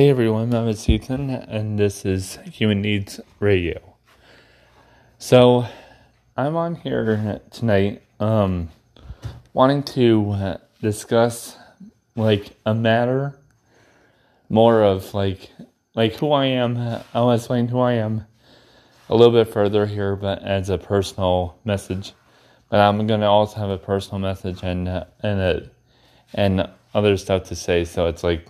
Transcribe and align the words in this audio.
Hey 0.00 0.08
everyone, 0.08 0.54
I'm 0.54 0.66
Ethan, 0.66 1.28
and 1.28 1.78
this 1.78 2.06
is 2.06 2.38
Human 2.50 2.80
Needs 2.80 3.20
Radio. 3.38 3.96
So, 5.18 5.66
I'm 6.38 6.56
on 6.56 6.76
here 6.76 7.42
tonight, 7.50 8.02
um, 8.18 8.70
wanting 9.52 9.82
to 9.82 10.30
uh, 10.30 10.56
discuss 10.80 11.54
like 12.16 12.56
a 12.64 12.72
matter 12.72 13.38
more 14.48 14.82
of 14.82 15.12
like 15.12 15.50
like 15.94 16.14
who 16.14 16.32
I 16.32 16.46
am. 16.46 16.78
I'll 17.12 17.32
explain 17.32 17.68
who 17.68 17.80
I 17.80 17.92
am 17.92 18.24
a 19.10 19.14
little 19.14 19.34
bit 19.34 19.52
further 19.52 19.84
here, 19.84 20.16
but 20.16 20.42
as 20.42 20.70
a 20.70 20.78
personal 20.78 21.58
message. 21.66 22.14
But 22.70 22.80
I'm 22.80 23.06
gonna 23.06 23.30
also 23.30 23.60
have 23.60 23.68
a 23.68 23.76
personal 23.76 24.18
message 24.18 24.60
and 24.62 24.88
uh, 24.88 25.04
and 25.22 25.40
a, 25.40 25.70
and 26.32 26.70
other 26.94 27.18
stuff 27.18 27.44
to 27.48 27.54
say. 27.54 27.84
So 27.84 28.06
it's 28.06 28.24
like 28.24 28.48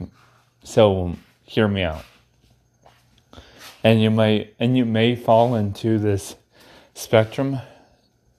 so 0.62 1.16
hear 1.50 1.66
me 1.66 1.82
out. 1.82 2.04
And 3.82 4.00
you 4.00 4.08
might 4.08 4.54
and 4.60 4.76
you 4.76 4.84
may 4.84 5.16
fall 5.16 5.56
into 5.56 5.98
this 5.98 6.36
spectrum 6.94 7.58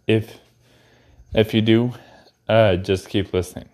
if 0.08 0.40
if 1.34 1.54
you 1.54 1.62
do, 1.62 1.94
uh, 2.48 2.78
just 2.78 3.10
keep 3.10 3.34
listening. 3.34 3.68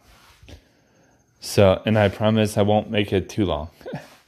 So 1.39 1.83
and 1.85 1.99
I 1.99 2.09
promise 2.09 2.57
I 2.57 2.63
won't 2.63 2.89
make 2.89 3.13
it 3.13 3.29
too 3.29 3.45
long. 3.45 3.69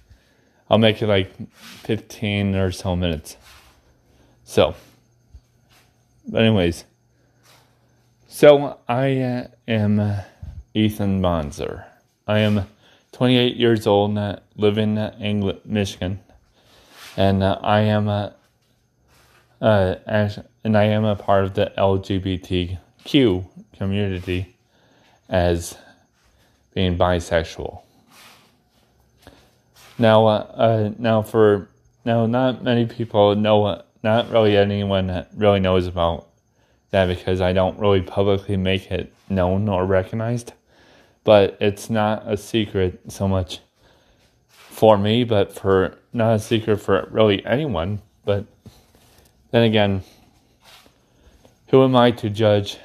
I'll 0.69 0.77
make 0.77 1.01
it 1.01 1.07
like 1.07 1.31
15 1.55 2.53
or 2.53 2.71
so 2.71 2.95
minutes. 2.95 3.35
So, 4.43 4.75
but 6.27 6.43
anyways, 6.43 6.85
so 8.27 8.77
I 8.87 9.21
uh, 9.21 9.47
am 9.67 9.99
uh, 9.99 10.21
Ethan 10.75 11.19
Bonzer. 11.19 11.85
I 12.27 12.39
am 12.39 12.67
28 13.11 13.55
years 13.55 13.87
old, 13.87 14.17
uh, 14.17 14.37
live 14.55 14.77
in 14.77 14.97
uh, 14.97 15.15
England, 15.19 15.59
Michigan, 15.65 16.19
and 17.17 17.43
uh, 17.43 17.59
I 17.61 17.81
am 17.81 18.07
a 18.07 18.35
uh, 19.61 19.95
and 20.63 20.77
I 20.77 20.85
am 20.85 21.03
a 21.03 21.15
part 21.15 21.43
of 21.43 21.53
the 21.53 21.71
LGBTQ 21.77 23.45
community 23.77 24.55
as 25.27 25.77
being 26.73 26.97
bisexual. 26.97 27.81
Now, 29.97 30.27
uh, 30.27 30.51
uh, 30.55 30.91
now 30.97 31.21
for 31.21 31.67
now, 32.05 32.25
not 32.25 32.63
many 32.63 32.85
people 32.85 33.35
know. 33.35 33.83
Not 34.01 34.29
really 34.29 34.55
anyone 34.55 35.25
really 35.35 35.59
knows 35.59 35.85
about 35.85 36.29
that 36.91 37.07
because 37.07 37.41
I 37.41 37.51
don't 37.51 37.77
really 37.77 38.01
publicly 38.01 38.55
make 38.55 38.89
it 38.91 39.13
known 39.29 39.67
or 39.67 39.85
recognized 39.85 40.53
but 41.29 41.55
it's 41.61 41.91
not 41.91 42.23
a 42.25 42.35
secret 42.35 42.99
so 43.07 43.27
much 43.27 43.59
for 44.47 44.97
me, 44.97 45.23
but 45.23 45.53
for 45.53 45.95
not 46.11 46.33
a 46.33 46.39
secret 46.39 46.77
for 46.77 47.07
really 47.11 47.45
anyone. 47.45 48.01
But 48.25 48.45
then 49.51 49.61
again, 49.61 50.01
who 51.67 51.83
am 51.83 51.95
I 51.95 52.09
to 52.09 52.31
judge 52.31 52.79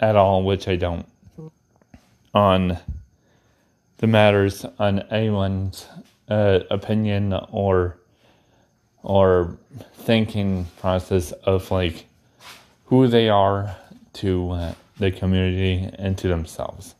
at 0.00 0.16
all, 0.16 0.42
which 0.42 0.68
I 0.68 0.76
don't, 0.76 1.06
on 2.34 2.76
the 3.96 4.06
matters 4.06 4.66
on 4.78 4.98
anyone's 5.10 5.86
uh, 6.28 6.58
opinion 6.70 7.32
or 7.50 7.96
or 9.02 9.56
thinking 9.94 10.66
process 10.78 11.32
of 11.32 11.70
like 11.70 12.04
who 12.84 13.08
they 13.08 13.30
are 13.30 13.74
to 14.20 14.50
uh, 14.50 14.74
the 14.98 15.10
community 15.10 15.88
and 15.94 16.18
to 16.18 16.28
themselves 16.28 16.96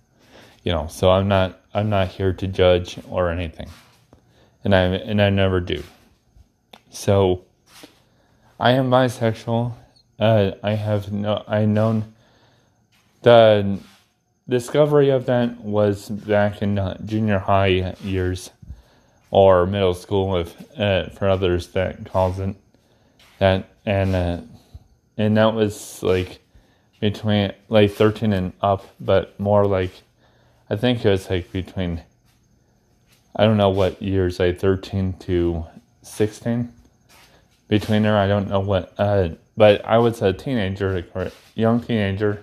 you 0.62 0.72
know 0.72 0.86
so 0.88 1.10
i'm 1.10 1.28
not 1.28 1.60
i'm 1.74 1.88
not 1.88 2.08
here 2.08 2.32
to 2.32 2.46
judge 2.46 2.98
or 3.08 3.30
anything. 3.30 3.68
And 4.64 4.74
i 4.74 4.82
and 4.82 5.20
i 5.20 5.30
never 5.30 5.60
do. 5.60 5.82
So 6.90 7.44
i 8.60 8.72
am 8.72 8.90
bisexual. 8.90 9.72
Uh, 10.18 10.52
i 10.62 10.72
have 10.72 11.12
no 11.12 11.42
i 11.48 11.64
known 11.64 12.14
the 13.22 13.78
discovery 14.48 15.10
of 15.10 15.26
that 15.26 15.60
was 15.60 16.08
back 16.08 16.62
in 16.62 16.78
uh, 16.78 16.98
junior 17.04 17.38
high 17.38 17.94
years 18.02 18.50
or 19.30 19.66
middle 19.66 19.94
school 19.94 20.36
if 20.36 20.78
uh, 20.78 21.08
for 21.10 21.28
others 21.28 21.68
that 21.68 22.04
calls 22.06 22.38
it 22.38 22.54
that. 23.38 23.68
And 23.84 24.14
uh, 24.14 24.40
and 25.16 25.36
that 25.36 25.54
was 25.54 26.02
like 26.02 26.40
between 27.00 27.52
like 27.68 27.90
13 27.92 28.32
and 28.32 28.52
up 28.60 28.86
but 29.00 29.38
more 29.40 29.66
like 29.66 29.90
I 30.72 30.76
think 30.76 31.04
it 31.04 31.10
was 31.10 31.28
like 31.28 31.52
between, 31.52 32.02
I 33.36 33.44
don't 33.44 33.58
know 33.58 33.68
what 33.68 34.00
years, 34.00 34.40
like 34.40 34.58
13 34.58 35.12
to 35.20 35.66
16 36.00 36.72
between 37.68 38.04
there. 38.04 38.16
I 38.16 38.26
don't 38.26 38.48
know 38.48 38.60
what, 38.60 38.94
uh, 38.96 39.28
but 39.54 39.84
I 39.84 39.98
was 39.98 40.22
a 40.22 40.32
teenager, 40.32 41.06
or 41.14 41.30
young 41.54 41.82
teenager. 41.82 42.42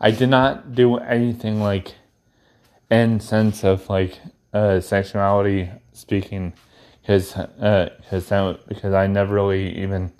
I 0.00 0.10
did 0.10 0.30
not 0.30 0.74
do 0.74 0.96
anything 0.96 1.60
like 1.60 1.96
in 2.90 3.20
sense 3.20 3.62
of 3.62 3.90
like 3.90 4.18
uh, 4.54 4.80
sexuality 4.80 5.68
speaking, 5.92 6.54
because 7.02 7.36
uh, 7.36 7.90
cause 8.08 8.26
that, 8.30 8.66
because 8.68 8.94
I 8.94 9.06
never 9.06 9.34
really 9.34 9.78
even 9.82 10.14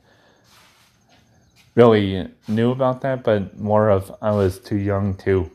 really 1.75 2.29
knew 2.47 2.71
about 2.71 3.01
that, 3.01 3.25
but 3.25 3.59
more 3.59 3.89
of 3.89 4.15
I 4.21 4.33
was 4.33 4.59
too 4.59 4.77
young 4.77 5.15
to 5.25 5.51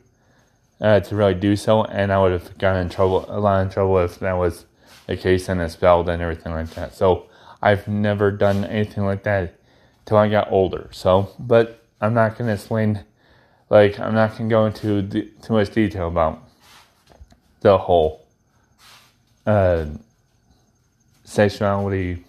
uh, 0.82 1.00
to 1.00 1.16
really 1.16 1.34
do 1.34 1.56
so, 1.56 1.84
and 1.84 2.12
I 2.12 2.22
would 2.22 2.32
have 2.32 2.58
gotten 2.58 2.84
in 2.84 2.90
trouble, 2.90 3.26
a 3.30 3.40
lot 3.40 3.66
of 3.66 3.74
trouble 3.74 4.00
if 4.00 4.20
that 4.20 4.34
was 4.34 4.66
the 5.08 5.16
case 5.18 5.50
and 5.50 5.62
expelled 5.62 6.10
and 6.10 6.22
everything 6.22 6.54
like 6.54 6.72
that. 6.72 6.94
So 6.94 7.28
I've 7.62 7.88
never 7.88 8.32
done 8.32 8.66
anything 8.66 9.06
like 9.06 9.24
that 9.24 9.56
till 10.06 10.18
I 10.18 10.30
got 10.30 10.52
older. 10.52 10.90
So, 10.92 11.30
but 11.40 11.84
I'm 12.02 12.14
not 12.14 12.38
to 12.38 12.48
explain, 12.52 13.04
like, 13.70 14.00
I'm 14.00 14.14
not 14.14 14.36
to 14.38 14.44
go 14.44 14.66
into 14.66 15.02
de- 15.02 15.30
too 15.42 15.54
much 15.54 15.72
detail 15.72 16.08
about 16.08 16.44
the 17.62 17.78
whole 17.78 18.26
uh, 19.46 19.86
sexuality, 21.24 22.24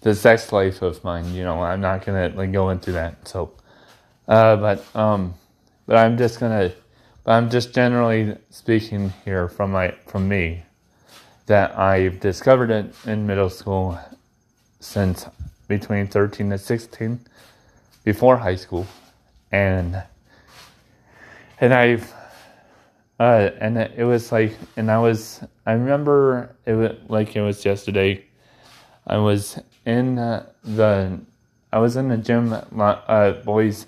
the 0.00 0.14
sex 0.14 0.52
life 0.52 0.82
of 0.82 1.02
mine. 1.04 1.34
You 1.34 1.44
know, 1.44 1.62
I'm 1.62 1.80
not 1.80 2.02
to 2.04 2.32
like 2.34 2.52
go 2.52 2.70
into 2.70 2.92
that. 2.92 3.26
So, 3.28 3.52
uh, 4.28 4.56
but 4.56 4.96
um, 4.96 5.34
but 5.86 5.96
I'm 5.96 6.16
just 6.16 6.40
gonna 6.40 6.72
but 7.24 7.32
I'm 7.32 7.50
just 7.50 7.74
generally 7.74 8.36
speaking 8.50 9.12
here 9.24 9.48
from 9.48 9.72
my 9.72 9.94
from 10.06 10.28
me 10.28 10.62
that 11.46 11.76
I've 11.78 12.20
discovered 12.20 12.70
it 12.70 12.94
in 13.06 13.26
middle 13.26 13.50
school 13.50 13.98
since 14.80 15.26
between 15.66 16.06
13 16.06 16.52
and 16.52 16.60
16 16.60 17.20
before 18.04 18.36
high 18.36 18.56
school. 18.56 18.86
And 19.50 20.02
and 21.60 21.72
I've 21.72 22.12
uh, 23.18 23.50
and 23.58 23.78
it 23.78 24.04
was 24.04 24.30
like 24.30 24.56
and 24.76 24.90
I 24.90 24.98
was 24.98 25.42
I 25.64 25.72
remember 25.72 26.54
it 26.66 26.74
was 26.74 26.92
like 27.08 27.36
it 27.36 27.40
was 27.40 27.64
yesterday. 27.64 28.24
I 29.06 29.16
was 29.16 29.58
in 29.86 30.18
uh, 30.18 30.46
the 30.62 31.20
I 31.72 31.78
was 31.78 31.96
in 31.96 32.08
the 32.08 32.18
gym 32.18 32.52
uh, 32.52 33.32
boys 33.44 33.86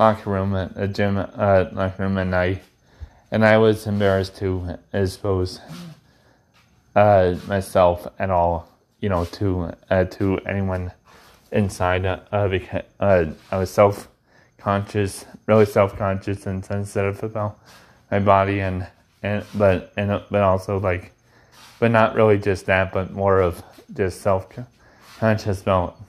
locker 0.00 0.30
room, 0.30 0.56
at 0.56 0.72
a 0.76 0.88
gym 0.88 1.18
uh, 1.18 1.66
locker 1.72 2.02
room, 2.02 2.16
and 2.16 2.34
I 2.34 2.62
and 3.30 3.44
I 3.44 3.58
was 3.58 3.86
embarrassed 3.86 4.34
to 4.38 4.78
expose 4.94 5.60
uh, 6.96 7.36
myself 7.46 8.06
at 8.18 8.30
all, 8.30 8.66
you 9.00 9.10
know, 9.10 9.26
to 9.26 9.74
uh, 9.90 10.04
to 10.04 10.38
anyone 10.46 10.90
inside. 11.52 12.06
Uh, 12.06 12.48
because 12.48 12.82
uh, 12.98 13.26
I 13.52 13.58
was 13.58 13.70
self 13.70 14.08
conscious, 14.56 15.26
really 15.46 15.66
self 15.66 15.96
conscious 15.98 16.46
and 16.46 16.64
sensitive 16.64 17.22
about 17.22 17.58
my 18.10 18.20
body, 18.20 18.60
and 18.60 18.86
and 19.22 19.44
but 19.54 19.92
and 19.98 20.22
but 20.30 20.40
also 20.40 20.80
like, 20.80 21.12
but 21.78 21.90
not 21.90 22.14
really 22.14 22.38
just 22.38 22.64
that, 22.66 22.90
but 22.90 23.12
more 23.12 23.40
of 23.40 23.62
just 23.92 24.22
self 24.22 24.46
conscious 25.18 25.60
about 25.60 26.00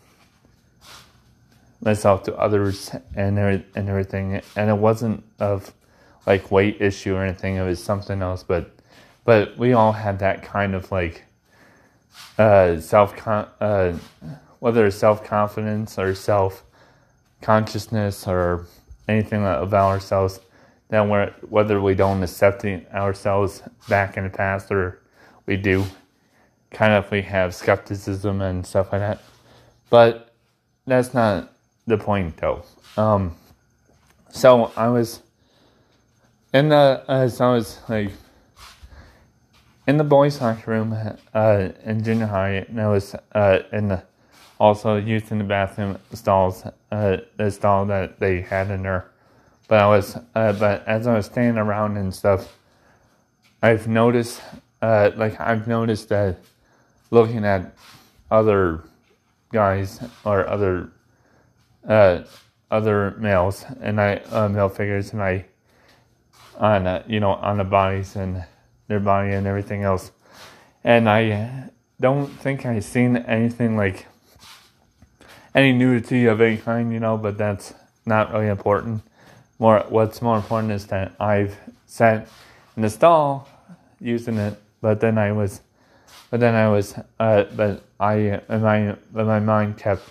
myself 1.82 2.24
to 2.24 2.36
others 2.38 2.92
and 3.16 3.38
and 3.40 3.90
everything, 3.90 4.42
and 4.56 4.70
it 4.70 4.78
wasn't 4.78 5.24
of 5.40 5.74
like 6.28 6.52
weight 6.52 6.78
issue 6.80 7.16
or 7.16 7.24
anything. 7.24 7.56
It 7.56 7.64
was 7.64 7.84
something 7.84 8.22
else, 8.22 8.44
but 8.44 8.72
but 9.26 9.58
we 9.58 9.74
all 9.74 9.92
had 9.92 10.20
that 10.20 10.44
kind 10.44 10.76
of 10.76 10.92
like 10.92 11.24
uh, 12.38 12.80
self 12.80 13.16
uh, 13.28 13.94
whether 14.60 14.86
it's 14.86 14.96
self 14.96 15.24
confidence 15.24 15.98
or 15.98 16.14
self 16.16 16.64
consciousness 17.42 18.28
or 18.28 18.68
anything 19.08 19.44
that 19.44 19.62
about 19.62 19.90
ourselves 19.90 20.40
that 20.90 21.08
we're, 21.08 21.34
whether 21.50 21.82
we 21.82 21.96
don't 21.96 22.22
accept 22.22 22.66
ourselves 22.94 23.64
back 23.88 24.18
in 24.18 24.26
the 24.26 24.30
past 24.30 24.70
or 24.72 25.00
we 25.46 25.56
do, 25.56 25.86
kind 26.70 26.94
of 26.94 27.10
we 27.12 27.22
have 27.22 27.56
skepticism 27.56 28.42
and 28.42 28.66
stuff 28.66 28.92
like 28.92 29.00
that. 29.00 29.22
But 29.90 30.34
that's 30.86 31.14
not 31.14 31.52
the 31.88 31.98
point 31.98 32.38
though. 32.38 32.64
Um, 32.98 33.36
so 34.30 34.72
I 34.76 34.88
was, 34.88 35.22
and 36.54 36.72
uh, 36.72 37.02
as 37.08 37.42
I 37.42 37.52
was 37.52 37.80
like 37.90 38.12
in 39.88 39.98
the 39.98 40.04
boys' 40.04 40.40
locker 40.40 40.72
room 40.72 40.98
uh, 41.34 41.70
in 41.84 42.04
junior 42.04 42.28
high, 42.28 42.66
and 42.68 42.80
I 42.80 42.88
was 42.88 43.16
uh, 43.34 43.60
in 43.72 43.90
the, 43.90 44.04
also 44.60 44.98
used 44.98 45.32
in 45.32 45.40
the 45.40 45.44
bathroom 45.44 45.98
stalls, 46.14 46.64
uh, 46.92 47.18
the 47.38 47.50
stall 47.52 47.86
that 47.88 48.20
they 48.20 48.42
had 48.42 48.70
in 48.70 48.84
there. 48.84 49.12
But 49.68 49.80
I 49.80 49.88
was, 49.88 50.18
uh, 50.36 50.54
but 50.54 50.88
as 50.88 51.08
I 51.08 51.16
was 51.16 51.26
standing 51.26 51.58
around 51.58 51.98
and 51.98 52.14
stuff, 52.14 52.58
I've 53.64 53.88
noticed, 53.88 54.42
uh, 54.82 55.12
like 55.16 55.40
I've 55.40 55.68
noticed 55.68 56.10
that 56.10 56.38
looking 57.10 57.46
at 57.46 57.74
other 58.30 58.84
guys 59.52 60.00
or 60.24 60.48
other, 60.48 60.92
uh, 61.88 62.24
other 62.70 63.12
males 63.18 63.66
and 63.82 64.00
I 64.00 64.18
uh, 64.32 64.48
male 64.48 64.70
figures 64.70 65.14
and 65.14 65.22
I 65.22 65.46
on 66.58 66.88
uh, 66.88 67.04
you 67.08 67.20
know 67.20 67.34
on 67.34 67.58
the 67.58 67.64
bodies 67.64 68.16
and 68.16 68.44
their 68.88 69.00
body 69.00 69.32
and 69.34 69.48
everything 69.48 69.84
else, 69.84 70.12
and 70.84 71.10
I 71.10 71.70
don't 72.00 72.28
think 72.28 72.66
I've 72.66 72.84
seen 72.84 73.18
anything 73.18 73.78
like 73.78 74.08
any 75.54 75.74
nudity 75.74 76.26
of 76.26 76.42
any 76.42 76.58
kind, 76.58 76.92
you 76.92 77.00
know. 77.00 77.18
But 77.18 77.38
that's 77.38 77.74
not 78.06 78.32
really 78.34 78.48
important. 78.48 79.02
More, 79.60 79.86
what's 79.90 80.22
more 80.22 80.38
important 80.38 80.74
is 80.74 80.88
that 80.88 81.14
I've 81.20 81.56
sat 81.86 82.28
in 82.76 82.82
the 82.82 82.90
stall 82.90 83.48
using 84.00 84.38
it, 84.38 84.60
but 84.82 85.00
then 85.00 85.18
I 85.18 85.32
was, 85.32 85.62
but 86.32 86.40
then 86.40 86.56
I 86.56 86.68
was, 86.70 86.96
uh, 87.20 87.44
but 87.56 87.84
I, 88.00 88.42
my, 88.50 88.78
in 88.78 88.98
my 89.14 89.40
mind 89.40 89.78
kept 89.78 90.04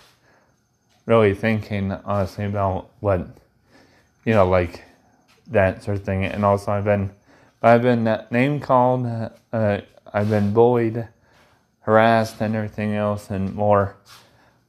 really 1.10 1.34
thinking 1.34 1.90
honestly 2.04 2.44
about 2.44 2.88
what, 3.00 3.26
you 4.24 4.32
know, 4.32 4.48
like 4.48 4.84
that 5.48 5.82
sort 5.82 5.96
of 5.96 6.04
thing. 6.04 6.24
And 6.24 6.44
also, 6.44 6.70
I've 6.70 6.84
been, 6.84 7.10
I've 7.60 7.82
been 7.82 8.04
name 8.30 8.60
called, 8.60 9.06
uh, 9.52 9.80
I've 10.14 10.30
been 10.30 10.52
bullied, 10.52 11.08
harassed, 11.80 12.40
and 12.40 12.54
everything 12.54 12.94
else, 12.94 13.28
and 13.28 13.52
more 13.54 13.96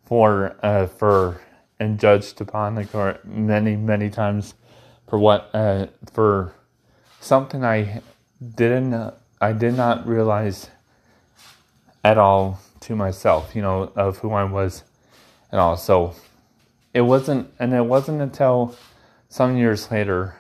for 0.03 0.55
uh, 0.63 0.87
for 0.87 1.39
and 1.79 1.99
judged 1.99 2.41
upon 2.41 2.75
the 2.75 2.85
court 2.85 3.23
many 3.23 3.75
many 3.75 4.09
times 4.09 4.55
for 5.07 5.19
what 5.19 5.49
uh, 5.53 5.85
for 6.11 6.53
something 7.19 7.63
I 7.63 8.01
didn't 8.55 9.13
I 9.39 9.53
did 9.53 9.75
not 9.75 10.07
realize 10.07 10.69
at 12.03 12.17
all 12.17 12.59
to 12.81 12.95
myself, 12.95 13.55
you 13.55 13.61
know, 13.61 13.91
of 13.95 14.17
who 14.17 14.31
I 14.31 14.43
was 14.43 14.83
and 15.51 15.61
all. 15.61 15.77
So 15.77 16.15
it 16.93 17.01
wasn't, 17.01 17.51
and 17.59 17.73
it 17.73 17.85
wasn't 17.85 18.21
until 18.21 18.75
some 19.29 19.55
years 19.57 19.91
later, 19.91 20.35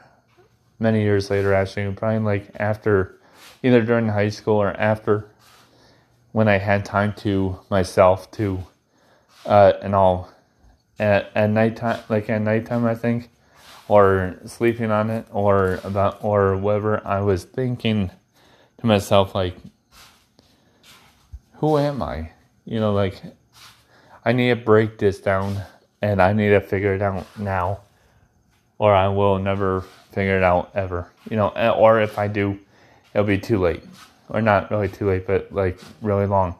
many 0.79 1.01
years 1.01 1.29
later, 1.29 1.53
actually, 1.53 1.91
probably 1.93 2.19
like 2.19 2.51
after, 2.55 3.19
either 3.63 3.81
during 3.81 4.09
high 4.09 4.29
school 4.29 4.61
or 4.61 4.71
after, 4.71 5.29
when 6.33 6.47
I 6.47 6.57
had 6.57 6.85
time 6.85 7.13
to 7.17 7.59
myself 7.69 8.29
to, 8.31 8.63
uh, 9.45 9.73
and 9.81 9.95
all, 9.95 10.29
at, 10.99 11.31
at 11.35 11.49
nighttime, 11.49 11.99
like 12.09 12.29
at 12.29 12.41
nighttime, 12.41 12.85
I 12.85 12.95
think, 12.95 13.29
or 13.87 14.37
sleeping 14.45 14.91
on 14.91 15.09
it, 15.09 15.25
or 15.31 15.79
about, 15.83 16.23
or 16.23 16.55
whatever, 16.57 17.05
I 17.05 17.21
was 17.21 17.43
thinking 17.43 18.11
to 18.77 18.85
myself, 18.85 19.35
like, 19.35 19.55
who 21.55 21.77
am 21.77 22.01
I? 22.01 22.31
You 22.65 22.79
know, 22.79 22.93
like, 22.93 23.21
I 24.23 24.33
need 24.33 24.49
to 24.49 24.55
break 24.55 24.97
this 24.97 25.19
down 25.19 25.61
and 26.01 26.21
I 26.21 26.33
need 26.33 26.49
to 26.49 26.61
figure 26.61 26.93
it 26.93 27.01
out 27.01 27.25
now, 27.37 27.81
or 28.77 28.93
I 28.93 29.07
will 29.07 29.37
never 29.39 29.81
figure 30.11 30.37
it 30.37 30.43
out 30.43 30.71
ever. 30.73 31.11
You 31.29 31.37
know, 31.37 31.49
or 31.49 32.01
if 32.01 32.17
I 32.17 32.27
do, 32.27 32.59
it'll 33.13 33.25
be 33.25 33.37
too 33.37 33.59
late, 33.59 33.83
or 34.29 34.41
not 34.41 34.71
really 34.71 34.89
too 34.89 35.07
late, 35.07 35.27
but 35.27 35.53
like 35.53 35.79
really 36.01 36.25
long 36.25 36.55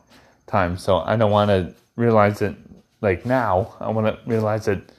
time. 0.48 0.78
So 0.78 0.98
I 1.00 1.16
don't 1.16 1.32
want 1.32 1.50
to 1.50 1.74
realize 1.96 2.42
it 2.42 2.56
like 3.02 3.26
now. 3.26 3.76
I 3.80 3.90
want 3.90 4.08
to 4.08 4.30
realize 4.30 4.68
it 4.68 4.92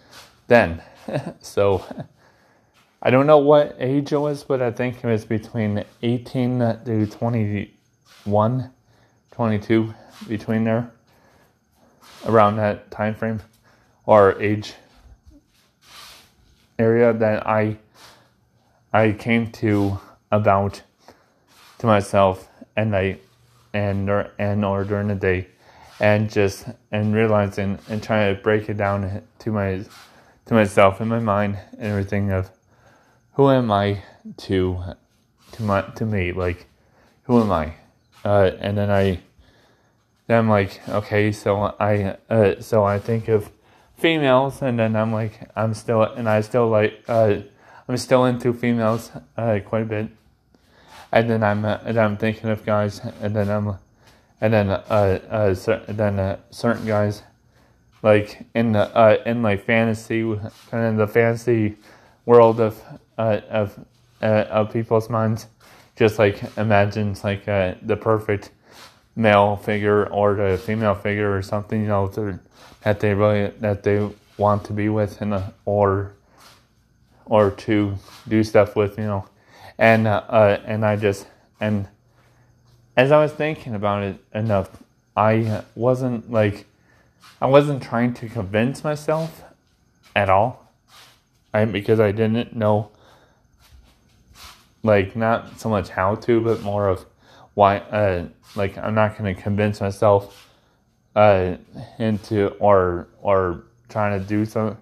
then. 0.48 0.82
so 1.40 1.84
I 3.00 3.10
don't 3.10 3.26
know 3.26 3.38
what 3.38 3.76
age 3.78 4.12
it 4.12 4.18
was, 4.18 4.42
but 4.42 4.60
I 4.60 4.70
think 4.72 5.04
it 5.04 5.06
was 5.06 5.24
between 5.24 5.84
18 6.02 6.58
to 6.58 7.06
21, 7.06 8.70
22, 9.30 9.94
between 10.28 10.64
there, 10.64 10.92
around 12.26 12.56
that 12.56 12.90
time 12.90 13.14
frame 13.14 13.40
or 14.06 14.40
age 14.40 14.74
area 16.78 17.12
that 17.12 17.46
I 17.46 17.76
I 18.92 19.12
came 19.12 19.50
to 19.52 19.98
about 20.30 20.82
to 21.78 21.86
myself 21.86 22.48
at 22.76 22.86
night 22.88 23.22
and 23.72 24.08
or 24.10 24.30
and 24.38 24.64
or 24.64 24.84
during 24.84 25.08
the 25.08 25.14
day 25.14 25.48
and 26.00 26.30
just 26.30 26.66
and 26.90 27.14
realizing 27.14 27.78
and 27.88 28.02
trying 28.02 28.34
to 28.34 28.42
break 28.42 28.68
it 28.68 28.76
down 28.76 29.22
to 29.38 29.50
my 29.50 29.84
to 30.46 30.54
myself 30.54 31.00
in 31.00 31.08
my 31.08 31.20
mind 31.20 31.58
and 31.78 31.86
everything 31.86 32.30
of 32.30 32.50
who 33.34 33.50
am 33.50 33.70
I 33.70 34.02
to 34.38 34.82
to 35.52 35.62
my 35.62 35.82
to 35.82 36.04
me 36.04 36.32
like 36.32 36.66
who 37.24 37.40
am 37.40 37.52
I? 37.52 37.74
Uh, 38.24 38.50
and 38.60 38.76
then 38.76 38.90
I 38.90 39.20
then 40.26 40.38
I'm 40.40 40.48
like 40.48 40.86
okay 40.88 41.32
so 41.32 41.74
I 41.78 42.16
uh, 42.28 42.60
so 42.60 42.84
I 42.84 42.98
think 42.98 43.28
of 43.28 43.50
females, 44.02 44.60
and 44.60 44.78
then 44.78 44.96
I'm 44.96 45.12
like, 45.12 45.48
I'm 45.56 45.72
still, 45.74 46.02
and 46.02 46.28
I 46.28 46.40
still 46.42 46.68
like, 46.68 47.04
uh, 47.08 47.36
I'm 47.88 47.96
still 47.96 48.26
into 48.26 48.52
females 48.52 49.10
uh, 49.36 49.60
quite 49.64 49.82
a 49.82 49.86
bit. 49.86 50.08
And 51.12 51.30
then 51.30 51.42
I'm, 51.42 51.64
uh, 51.64 51.78
and 51.84 51.96
I'm 51.98 52.16
thinking 52.16 52.50
of 52.50 52.64
guys, 52.66 53.00
and 53.22 53.34
then 53.34 53.48
I'm, 53.48 53.76
and 54.40 54.52
then, 54.52 54.70
uh, 54.70 55.20
uh, 55.30 55.54
cer- 55.54 55.84
then 55.86 56.18
uh, 56.18 56.38
certain 56.50 56.84
guys, 56.84 57.22
like 58.02 58.44
in 58.54 58.72
the, 58.72 58.94
uh, 58.96 59.22
in 59.24 59.42
like 59.42 59.64
fantasy, 59.64 60.22
kind 60.70 60.84
of 60.84 60.96
the 60.96 61.06
fantasy 61.06 61.76
world 62.26 62.60
of, 62.60 62.82
of, 63.16 63.78
of 64.20 64.72
people's 64.72 65.08
minds, 65.08 65.46
just 65.94 66.18
like 66.18 66.42
imagines 66.56 67.22
like 67.22 67.44
the 67.44 67.98
perfect 68.00 68.50
male 69.14 69.56
figure 69.56 70.06
or 70.06 70.34
the 70.34 70.58
female 70.58 70.94
figure 70.94 71.34
or 71.34 71.42
something, 71.42 71.80
you 71.80 71.88
know, 71.88 72.08
to, 72.08 72.38
that 72.82 73.00
they 73.00 73.14
really 73.14 73.52
that 73.60 73.82
they 73.82 74.08
want 74.38 74.64
to 74.64 74.72
be 74.72 74.88
with 74.88 75.20
and 75.20 75.34
uh, 75.34 75.42
or 75.64 76.12
or 77.26 77.50
to 77.50 77.94
do 78.28 78.42
stuff 78.42 78.74
with, 78.74 78.98
you 78.98 79.04
know, 79.04 79.24
and 79.78 80.06
uh, 80.06 80.22
uh, 80.28 80.60
and 80.64 80.84
I 80.84 80.96
just 80.96 81.26
and 81.60 81.86
as 82.96 83.12
I 83.12 83.22
was 83.22 83.32
thinking 83.32 83.74
about 83.74 84.02
it 84.02 84.16
enough, 84.34 84.70
I 85.16 85.62
wasn't 85.74 86.30
like 86.30 86.66
I 87.40 87.46
wasn't 87.46 87.82
trying 87.82 88.14
to 88.14 88.28
convince 88.28 88.84
myself 88.84 89.44
at 90.14 90.28
all, 90.28 90.68
I 91.52 91.64
because 91.64 92.00
I 92.00 92.12
didn't 92.12 92.54
know 92.54 92.90
like 94.82 95.14
not 95.14 95.60
so 95.60 95.68
much 95.68 95.88
how 95.90 96.16
to, 96.16 96.40
but 96.40 96.62
more 96.62 96.88
of 96.88 97.04
why 97.54 97.78
uh 97.78 98.26
like 98.56 98.78
I'm 98.78 98.94
not 98.94 99.16
going 99.18 99.34
to 99.34 99.40
convince 99.40 99.80
myself 99.80 100.48
uh 101.14 101.56
into 101.98 102.48
or 102.58 103.08
or 103.20 103.64
trying 103.88 104.18
to 104.20 104.26
do 104.26 104.44
something 104.44 104.78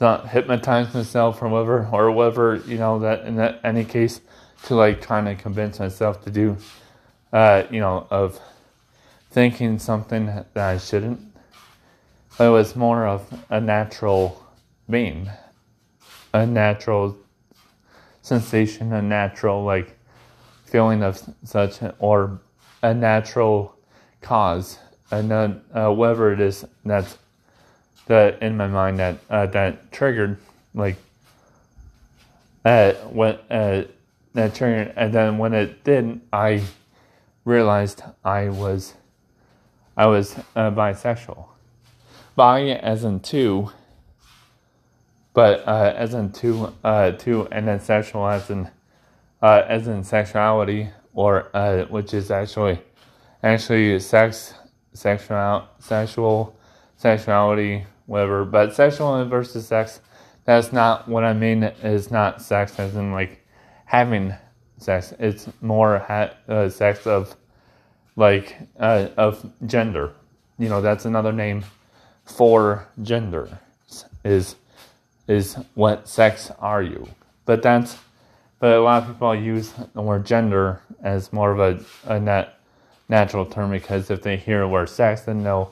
not 0.00 0.28
hypnotize 0.28 0.92
myself 0.94 1.40
or 1.42 1.48
whatever 1.48 1.88
or 1.92 2.10
whatever 2.10 2.56
you 2.66 2.76
know 2.76 2.98
that 2.98 3.24
in 3.24 3.36
that 3.36 3.60
any 3.62 3.84
case 3.84 4.20
to 4.64 4.74
like 4.74 5.00
trying 5.00 5.24
to 5.24 5.40
convince 5.40 5.78
myself 5.78 6.22
to 6.24 6.30
do 6.30 6.56
uh 7.32 7.62
you 7.70 7.80
know 7.80 8.06
of 8.10 8.40
thinking 9.32 9.78
something 9.78 10.26
that 10.26 10.46
I 10.54 10.76
shouldn't. 10.76 11.18
It 12.38 12.48
was 12.48 12.76
more 12.76 13.06
of 13.06 13.42
a 13.48 13.60
natural 13.60 14.44
being 14.88 15.30
a 16.34 16.46
natural 16.46 17.16
sensation 18.20 18.92
a 18.92 19.02
natural 19.02 19.64
like 19.64 19.98
feeling 20.72 21.02
of 21.02 21.22
such 21.44 21.80
or 21.98 22.40
a 22.82 22.94
natural 22.94 23.76
cause, 24.22 24.78
and 25.10 25.30
then 25.30 25.60
uh, 25.74 25.92
whatever 25.92 26.32
it 26.32 26.40
is 26.40 26.64
that's 26.82 27.18
that 28.06 28.40
in 28.42 28.56
my 28.56 28.66
mind 28.66 28.98
that 28.98 29.18
uh, 29.28 29.46
that 29.46 29.92
triggered 29.92 30.38
like 30.74 30.96
uh, 32.64 32.92
when 33.10 33.34
uh, 33.50 33.84
that 34.32 34.54
triggered, 34.54 34.94
and 34.96 35.12
then 35.12 35.36
when 35.36 35.52
it 35.52 35.84
didn't, 35.84 36.22
I 36.32 36.62
realized 37.44 38.02
I 38.24 38.48
was 38.48 38.94
I 39.94 40.06
was 40.06 40.38
uh, 40.56 40.70
bisexual. 40.70 41.48
Bi 42.34 42.62
as 42.70 43.04
in 43.04 43.20
two, 43.20 43.70
but 45.34 45.68
uh, 45.68 45.92
as 45.94 46.14
in 46.14 46.32
two, 46.32 46.72
uh, 46.82 47.10
two, 47.10 47.46
and 47.52 47.68
then 47.68 47.78
sexual 47.78 48.26
as 48.26 48.48
in 48.48 48.70
uh, 49.42 49.64
as 49.68 49.88
in 49.88 50.04
sexuality, 50.04 50.88
or 51.14 51.48
uh, 51.54 51.84
which 51.84 52.14
is 52.14 52.30
actually 52.30 52.80
actually 53.42 53.98
sex, 53.98 54.54
sexual, 54.94 55.68
sexual, 55.78 56.56
sexuality, 56.96 57.84
whatever. 58.06 58.44
But 58.44 58.74
sexual 58.74 59.24
versus 59.26 59.66
sex, 59.66 60.00
that's 60.44 60.72
not 60.72 61.08
what 61.08 61.24
I 61.24 61.32
mean. 61.32 61.64
Is 61.82 62.10
not 62.10 62.40
sex 62.40 62.78
as 62.78 62.96
in 62.96 63.12
like 63.12 63.44
having 63.84 64.34
sex. 64.78 65.12
It's 65.18 65.48
more 65.60 65.98
ha- 65.98 66.34
uh, 66.48 66.68
sex 66.68 67.06
of 67.06 67.36
like 68.16 68.56
uh, 68.78 69.08
of 69.16 69.44
gender. 69.66 70.12
You 70.58 70.68
know, 70.68 70.80
that's 70.80 71.04
another 71.04 71.32
name 71.32 71.64
for 72.24 72.86
gender 73.02 73.58
is 74.24 74.56
is 75.28 75.54
what 75.74 76.08
sex 76.08 76.50
are 76.58 76.82
you? 76.82 77.08
But 77.44 77.62
that's 77.62 77.96
but 78.62 78.76
a 78.76 78.80
lot 78.80 79.02
of 79.02 79.08
people 79.08 79.34
use 79.34 79.74
the 79.92 80.00
word 80.00 80.24
gender 80.24 80.80
as 81.02 81.32
more 81.32 81.50
of 81.50 81.58
a, 81.58 82.12
a 82.14 82.20
net 82.20 82.60
natural 83.08 83.44
term 83.44 83.72
because 83.72 84.08
if 84.08 84.22
they 84.22 84.36
hear 84.36 84.60
the 84.60 84.68
word 84.68 84.88
sex, 84.88 85.22
then 85.22 85.42
no, 85.42 85.70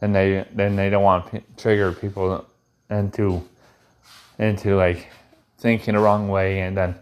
then 0.00 0.12
they 0.12 0.46
then 0.52 0.76
they 0.76 0.90
don't 0.90 1.02
want 1.02 1.30
to 1.30 1.42
trigger 1.56 1.92
people 1.92 2.46
into 2.90 3.42
into 4.38 4.76
like 4.76 5.08
thinking 5.56 5.94
the 5.94 6.00
wrong 6.00 6.28
way 6.28 6.60
and 6.60 6.76
then 6.76 6.94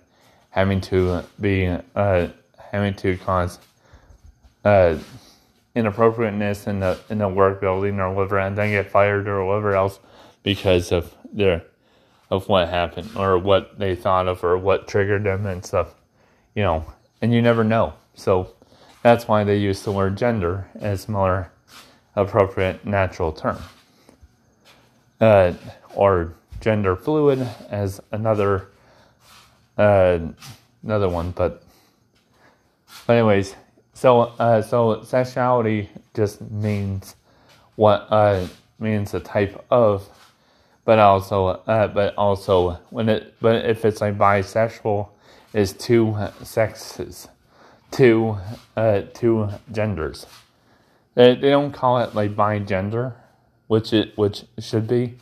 having 0.51 0.81
to 0.81 1.25
be 1.41 1.67
uh, 1.97 2.29
having 2.57 2.95
to 2.95 3.17
cause 3.17 3.59
uh, 4.65 4.97
inappropriateness 5.75 6.69
in 6.69 6.79
the 6.79 6.97
in 7.11 7.19
the 7.19 7.29
work 7.29 7.61
building 7.61 7.99
or 7.99 8.15
whatever, 8.15 8.39
and 8.39 8.57
then 8.57 8.71
get 8.71 8.89
fired 8.89 9.27
or 9.27 9.45
whatever 9.45 9.75
else 9.75 9.99
because 10.45 10.93
of 10.93 11.13
their 11.33 11.65
of 12.35 12.49
what 12.49 12.69
happened 12.69 13.11
or 13.17 13.39
what 13.39 13.79
they 13.79 13.95
thought 13.95 14.29
of 14.29 14.45
or 14.45 14.59
what 14.59 14.89
triggered 14.89 15.25
them 15.25 15.47
and 15.47 15.65
stuff, 15.65 15.95
you 16.55 16.63
know. 16.63 16.85
And 17.23 17.33
you 17.33 17.41
never 17.41 17.65
know, 17.65 17.95
so 18.15 18.55
that's 19.03 19.27
why 19.27 19.45
they 19.45 19.57
use 19.57 19.83
the 19.83 19.93
word 19.93 20.17
gender 20.17 20.67
as 20.81 21.09
more 21.09 21.51
appropriate 22.17 22.85
natural 22.85 23.33
term, 23.33 23.59
uh, 25.21 25.53
or 25.95 26.35
gender 26.61 26.97
fluid 26.97 27.49
as 27.71 28.01
another 28.13 28.69
uh, 29.79 30.19
another 30.83 31.09
one, 31.09 31.31
but. 31.31 31.63
But 33.07 33.15
anyways, 33.15 33.55
so, 33.93 34.21
uh, 34.39 34.63
so 34.63 35.03
sexuality 35.05 35.91
just 36.15 36.41
means 36.41 37.17
what 37.77 38.07
uh, 38.11 38.47
means 38.79 39.15
a 39.15 39.21
type 39.21 39.65
of, 39.71 40.09
but 40.85 40.99
also, 40.99 41.47
uh, 41.67 41.89
but 41.89 42.15
also 42.17 42.79
when 42.91 43.09
it, 43.09 43.35
but 43.41 43.65
if 43.65 43.85
it's 43.85 44.01
like 44.01 44.19
bisexual, 44.19 45.09
is 45.55 45.73
two 45.73 46.17
sexes, 46.43 47.29
two, 47.91 48.37
uh, 48.77 49.03
two 49.15 49.49
genders. 49.71 50.27
They, 51.15 51.37
they 51.37 51.51
don't 51.51 51.73
call 51.73 52.01
it 52.01 52.15
like 52.15 52.35
bi-gender, 52.35 53.15
which 53.69 53.93
it 53.93 54.19
which 54.19 54.45
should 54.59 54.89
be, 54.89 55.17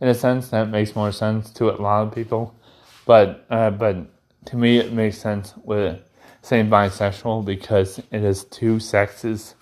in 0.00 0.08
a 0.08 0.14
sense 0.14 0.50
that 0.50 0.68
makes 0.68 0.94
more 0.94 1.10
sense 1.10 1.50
to 1.54 1.70
a 1.70 1.76
lot 1.80 2.06
of 2.06 2.14
people, 2.14 2.54
but 3.06 3.46
uh, 3.50 3.70
but 3.70 3.96
to 4.44 4.56
me 4.56 4.78
it 4.78 4.92
makes 4.92 5.18
sense 5.18 5.54
with 5.64 5.98
saying 6.42 6.68
bisexual 6.68 7.44
because 7.44 7.98
it 7.98 8.22
is 8.22 8.44
two 8.44 8.78
sexes, 8.78 9.54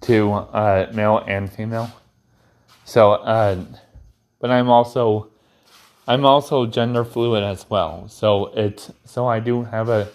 two 0.00 0.32
uh, 0.32 0.90
male 0.94 1.18
and 1.26 1.52
female. 1.52 1.90
So, 2.84 3.12
uh, 3.12 3.62
but 4.40 4.50
I'm 4.50 4.68
also 4.68 5.28
I'm 6.08 6.24
also 6.24 6.66
gender 6.66 7.04
fluid 7.04 7.44
as 7.44 7.68
well. 7.70 8.08
So 8.08 8.46
it's 8.56 8.90
so 9.04 9.28
I 9.28 9.38
do 9.38 9.64
have 9.64 9.88
a 9.88 10.08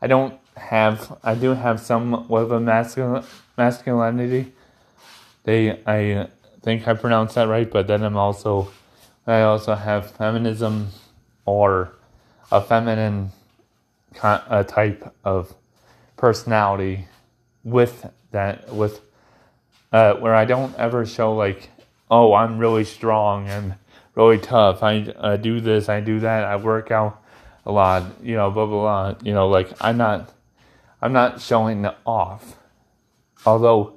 I 0.00 0.06
don't 0.06 0.38
have 0.56 1.18
I 1.22 1.34
do 1.34 1.50
have 1.50 1.80
some 1.80 2.14
of 2.14 2.52
a 2.52 2.60
masculine 2.60 3.24
masculinity. 3.58 4.52
They 5.44 5.80
I 5.84 6.28
think 6.62 6.88
I 6.88 6.94
pronounced 6.94 7.34
that 7.34 7.48
right, 7.48 7.70
but 7.70 7.86
then 7.86 8.02
I'm 8.02 8.16
also 8.16 8.72
I 9.26 9.42
also 9.42 9.74
have 9.74 10.10
feminism 10.10 10.88
or 11.44 11.92
a 12.50 12.60
feminine 12.60 13.32
a 14.22 14.64
type 14.64 15.14
of 15.24 15.54
personality 16.16 17.06
with 17.64 18.10
that 18.30 18.72
with 18.72 19.00
uh, 19.92 20.14
where 20.14 20.34
I 20.34 20.44
don't 20.44 20.74
ever 20.76 21.04
show 21.04 21.34
like 21.34 21.70
oh 22.12 22.34
I'm 22.34 22.58
really 22.58 22.84
strong 22.84 23.48
and 23.48 23.74
really 24.14 24.38
tough. 24.38 24.82
I 24.82 25.00
uh, 25.16 25.36
do 25.36 25.60
this 25.60 25.88
I 25.88 26.00
do 26.00 26.20
that. 26.20 26.44
I 26.44 26.56
work 26.56 26.90
out 26.90 27.22
a 27.64 27.72
lot 27.72 28.04
you 28.22 28.36
know 28.36 28.50
blah 28.50 28.66
blah 28.66 28.80
blah. 28.80 29.18
You 29.24 29.32
know 29.32 29.48
like 29.48 29.70
I'm 29.80 29.96
not 29.96 30.32
I'm 31.00 31.12
not 31.12 31.40
showing 31.40 31.88
off. 32.06 32.56
Although 33.46 33.94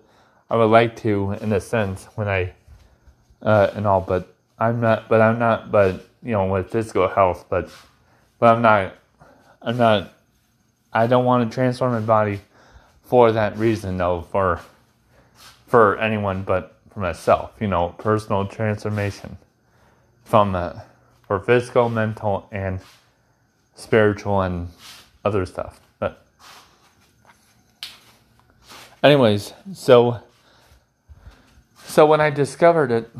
I 0.49 0.55
would 0.55 0.71
like 0.71 0.95
to 1.03 1.37
in 1.41 1.51
a 1.51 1.59
sense 1.59 2.05
when 2.15 2.27
I 2.27 2.53
uh, 3.41 3.71
and 3.75 3.85
all 3.85 4.01
but 4.01 4.33
I'm 4.57 4.79
not 4.79 5.09
but 5.09 5.21
I'm 5.21 5.37
not 5.37 5.71
but 5.71 6.07
you 6.23 6.31
know 6.31 6.45
with 6.45 6.71
physical 6.71 7.07
health 7.09 7.45
but 7.49 7.69
but 8.39 8.55
I'm 8.55 8.61
not 8.61 8.95
I'm 9.61 9.77
not 9.77 10.13
I 10.93 11.07
don't 11.07 11.25
want 11.25 11.51
to 11.51 11.53
transform 11.53 11.91
my 11.91 11.99
body 11.99 12.39
for 13.03 13.33
that 13.33 13.57
reason, 13.57 13.97
though, 13.97 14.21
for 14.31 14.61
for 15.67 15.97
anyone 15.97 16.43
but 16.43 16.74
for 16.95 17.01
myself. 17.01 17.51
You 17.59 17.67
know, 17.67 17.89
personal 17.99 18.47
transformation 18.47 19.37
from 20.23 20.55
uh, 20.55 20.79
for 21.27 21.39
physical, 21.39 21.89
mental, 21.89 22.47
and 22.51 22.79
spiritual 23.75 24.41
and 24.41 24.69
other 25.23 25.45
stuff. 25.45 25.79
But 25.99 26.25
anyways, 29.03 29.53
so 29.73 30.21
so 31.85 32.07
when 32.07 32.21
I 32.21 32.31
discovered 32.31 32.91
it, 32.91 33.11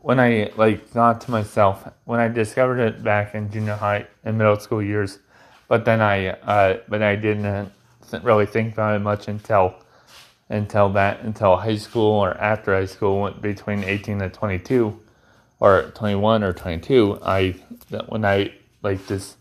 when 0.00 0.20
I 0.20 0.50
like 0.56 0.86
thought 0.88 1.22
to 1.22 1.30
myself, 1.30 1.88
when 2.04 2.20
I 2.20 2.28
discovered 2.28 2.80
it 2.80 3.02
back 3.02 3.34
in 3.34 3.50
junior 3.50 3.76
high 3.76 4.06
and 4.24 4.36
middle 4.36 4.58
school 4.58 4.82
years 4.82 5.18
but 5.72 5.86
then 5.86 6.02
I 6.02 6.26
uh, 6.28 6.80
but 6.86 7.00
I 7.00 7.16
didn't 7.16 7.72
really 8.22 8.44
think 8.44 8.74
about 8.74 8.94
it 8.94 8.98
much 8.98 9.26
until 9.28 9.74
until 10.52 10.88
that 10.90 11.20
until 11.22 11.56
high 11.56 11.76
school 11.76 12.12
or 12.12 12.36
after 12.38 12.74
high 12.74 12.84
school 12.84 13.30
between 13.30 13.82
18 13.84 14.20
and 14.20 14.32
22 14.32 15.00
or 15.60 15.90
21 15.94 16.44
or 16.44 16.52
22 16.52 17.18
I 17.22 17.54
when 18.08 18.24
I 18.24 18.52
like 18.82 19.06
just 19.06 19.36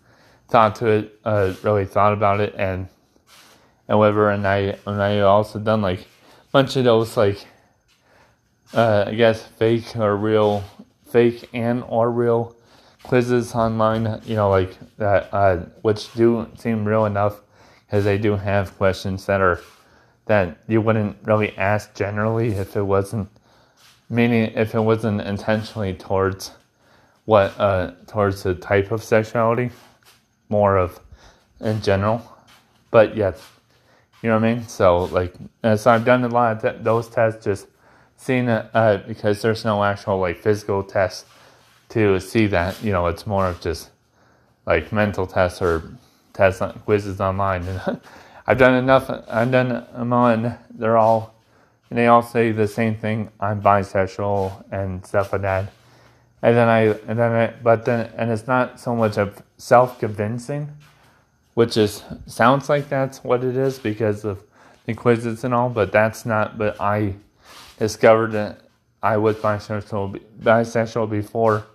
thought 0.48 0.76
to 0.78 0.88
it 0.88 1.20
uh, 1.26 1.54
really 1.64 1.86
thought 1.86 2.14
about 2.14 2.40
it 2.40 2.56
and 2.58 2.88
and 3.88 4.00
whatever 4.00 4.30
and 4.30 4.48
I 4.48 4.78
and 4.86 5.02
I 5.02 5.20
also 5.20 5.60
done 5.60 5.82
like 5.82 6.00
a 6.00 6.52
bunch 6.52 6.76
of 6.76 6.86
those 6.86 7.18
like 7.18 7.46
uh, 8.74 9.06
I 9.08 9.14
guess 9.16 9.44
fake 9.44 9.96
or 9.98 10.16
real 10.16 10.64
fake 11.06 11.50
and 11.54 11.84
or 11.88 12.10
real 12.10 12.56
quizzes 13.04 13.56
online, 13.56 14.22
you 14.26 14.36
know, 14.36 14.50
like 14.50 14.78
that, 14.98 15.30
uh, 15.34 15.58
which 15.82 16.14
do 16.14 16.48
seem 16.58 16.86
real 16.86 17.06
enough 17.06 17.42
because 17.86 18.06
they 18.06 18.18
do 18.18 18.36
have 18.36 18.78
questions 18.78 19.26
that 19.26 19.42
are 19.42 19.60
that 20.32 20.58
you 20.70 20.80
wouldn't 20.80 21.18
really 21.26 21.52
ask 21.58 21.94
generally 21.94 22.54
if 22.54 22.78
it 22.78 22.82
wasn't 22.82 23.28
meaning 24.10 24.50
if 24.56 24.74
it 24.74 24.80
wasn't 24.80 25.20
intentionally 25.20 25.94
towards 25.94 26.52
what 27.26 27.54
uh 27.60 27.92
towards 28.08 28.42
the 28.44 28.56
type 28.56 28.92
of 28.94 29.04
sexuality, 29.04 29.70
more 30.48 30.78
of 30.78 31.02
in 31.60 31.82
general. 31.82 32.22
But 32.92 33.18
yes, 33.18 33.46
you 34.22 34.30
know 34.30 34.40
what 34.40 34.46
I 34.46 34.54
mean. 34.54 34.68
So 34.70 35.04
like, 35.20 35.34
so 35.76 35.92
I've 35.92 36.06
done 36.06 36.24
a 36.24 36.30
lot 36.30 36.56
of 36.56 36.62
th- 36.62 36.82
those 36.82 37.10
tests, 37.10 37.44
just 37.44 37.68
seeing 38.16 38.48
it 38.48 38.66
uh, 38.74 39.00
because 39.06 39.42
there's 39.42 39.66
no 39.66 39.84
actual 39.84 40.18
like 40.18 40.38
physical 40.38 40.82
test 40.82 41.26
to 41.90 42.22
see 42.22 42.48
that 42.48 42.82
you 42.82 42.94
know 42.94 43.08
it's 43.08 43.28
more 43.28 43.48
of 43.48 43.60
just 43.60 43.90
like 44.66 44.94
mental 44.94 45.28
tests 45.28 45.62
or 45.62 45.84
tests 46.32 46.62
quizzes 46.86 47.20
online 47.20 47.68
and 47.68 48.00
i've 48.52 48.58
done 48.58 48.76
enough 48.76 49.10
i've 49.30 49.50
done 49.50 49.70
them 49.70 50.12
on 50.12 50.58
they're 50.72 50.98
all 50.98 51.34
and 51.90 51.98
they 51.98 52.08
all 52.08 52.22
say 52.22 52.52
the 52.52 52.68
same 52.68 52.96
thing 52.96 53.30
i'm 53.40 53.62
bisexual 53.62 54.62
and 54.72 55.06
stuff 55.06 55.32
like 55.32 55.42
that. 55.42 55.72
And 56.42 56.58
then 56.58 56.68
i 56.68 56.80
and 57.08 57.18
then 57.18 57.32
i 57.32 57.54
but 57.64 57.86
then 57.86 58.12
and 58.18 58.30
it's 58.30 58.48
not 58.48 58.78
so 58.78 58.94
much 58.94 59.18
of 59.18 59.42
self-convincing 59.58 60.70
which 61.54 61.78
is 61.78 62.04
sounds 62.26 62.68
like 62.68 62.90
that's 62.90 63.24
what 63.24 63.42
it 63.46 63.56
is 63.56 63.80
because 63.80 64.26
of 64.26 64.44
the 64.86 64.96
quizzes 64.96 65.46
and 65.46 65.54
all 65.54 65.70
but 65.70 65.94
that's 65.94 66.26
not 66.26 66.58
but 66.58 66.76
i 66.82 67.14
discovered 67.80 68.34
that 68.34 68.60
i 69.02 69.16
was 69.16 69.38
bisexual 69.38 70.20
bisexual 70.42 71.10
before 71.10 71.66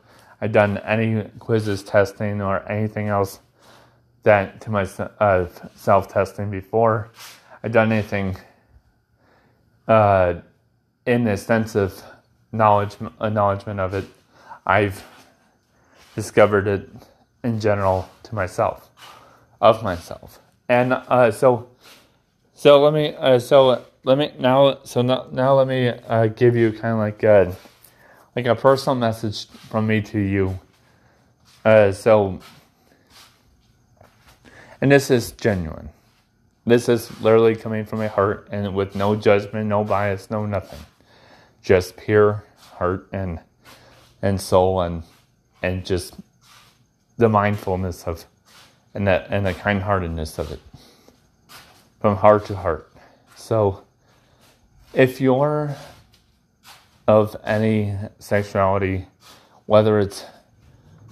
I'd 0.43 0.53
done 0.53 0.77
any 0.79 1.23
quizzes 1.39 1.83
testing 1.83 2.43
or 2.43 2.71
anything 2.71 3.09
else 3.09 3.41
that 4.27 4.61
to 4.61 4.71
my 4.71 4.83
uh, 5.21 5.47
self 5.77 6.09
testing 6.09 6.51
before. 6.51 7.11
I'd 7.63 7.73
done 7.73 7.93
anything 7.93 8.37
uh, 9.89 10.35
in 11.07 11.27
extensive 11.29 12.03
knowledge 12.53 12.97
acknowledgement 13.21 13.81
of 13.81 13.95
it. 13.95 14.05
I've 14.67 15.05
discovered 16.17 16.67
it 16.67 16.91
in 17.45 17.61
general 17.61 18.09
to 18.25 18.35
myself, 18.35 18.91
of 19.61 19.83
myself, 19.85 20.41
and 20.69 20.93
uh, 20.93 21.31
so 21.31 21.69
so 22.53 22.83
let 22.83 22.93
me 22.93 23.15
uh, 23.15 23.39
so 23.39 23.85
let 24.05 24.19
me 24.19 24.33
now 24.41 24.79
so 24.83 25.03
now, 25.03 25.29
now 25.31 25.55
let 25.55 25.69
me 25.69 25.89
uh, 25.89 26.27
give 26.27 26.57
you 26.57 26.73
kind 26.73 26.95
of 26.95 26.99
like 26.99 27.23
a 27.23 27.55
like 28.35 28.47
a 28.47 28.57
personal 28.57 28.97
message 28.97 29.49
from 29.71 29.87
me 29.87 30.03
to 30.03 30.19
you. 30.19 30.59
So, 31.93 32.41
and 34.81 34.91
this 34.91 35.11
is 35.11 35.33
genuine. 35.33 35.89
this 36.65 36.89
is 36.89 37.11
literally 37.21 37.55
coming 37.55 37.85
from 37.85 38.01
my 38.01 38.09
heart 38.09 38.49
and 38.51 38.75
with 38.75 38.97
no 38.97 39.15
judgment, 39.15 39.69
no 39.69 39.85
bias, 39.85 40.31
no 40.31 40.45
nothing. 40.47 40.81
Just 41.63 41.97
pure 41.97 42.45
heart 42.75 43.09
and 43.13 43.41
and 44.23 44.41
soul 44.41 44.81
and 44.81 45.03
and 45.63 45.85
just 45.87 46.15
the 47.17 47.29
mindfulness 47.29 48.05
of 48.05 48.25
and 48.95 49.07
that 49.07 49.29
and 49.31 49.47
the 49.47 49.55
kind 49.55 49.83
heartedness 49.83 50.39
of 50.39 50.51
it. 50.51 50.61
From 52.01 52.17
heart 52.17 52.47
to 52.47 52.57
heart. 52.57 52.93
So 53.37 53.85
if 54.93 55.21
you're 55.21 55.77
of 57.07 57.37
any 57.45 57.95
sexuality, 58.19 59.07
whether 59.67 60.01
it's 60.01 60.25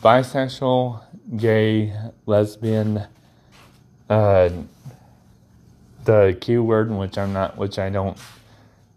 bisexual, 0.02 1.02
gay, 1.36 1.94
lesbian, 2.26 3.06
uh, 4.08 4.50
the 6.04 6.36
Q 6.40 6.62
word, 6.62 6.90
which 6.90 7.18
I'm 7.18 7.32
not, 7.32 7.56
which 7.56 7.78
I 7.78 7.90
don't 7.90 8.18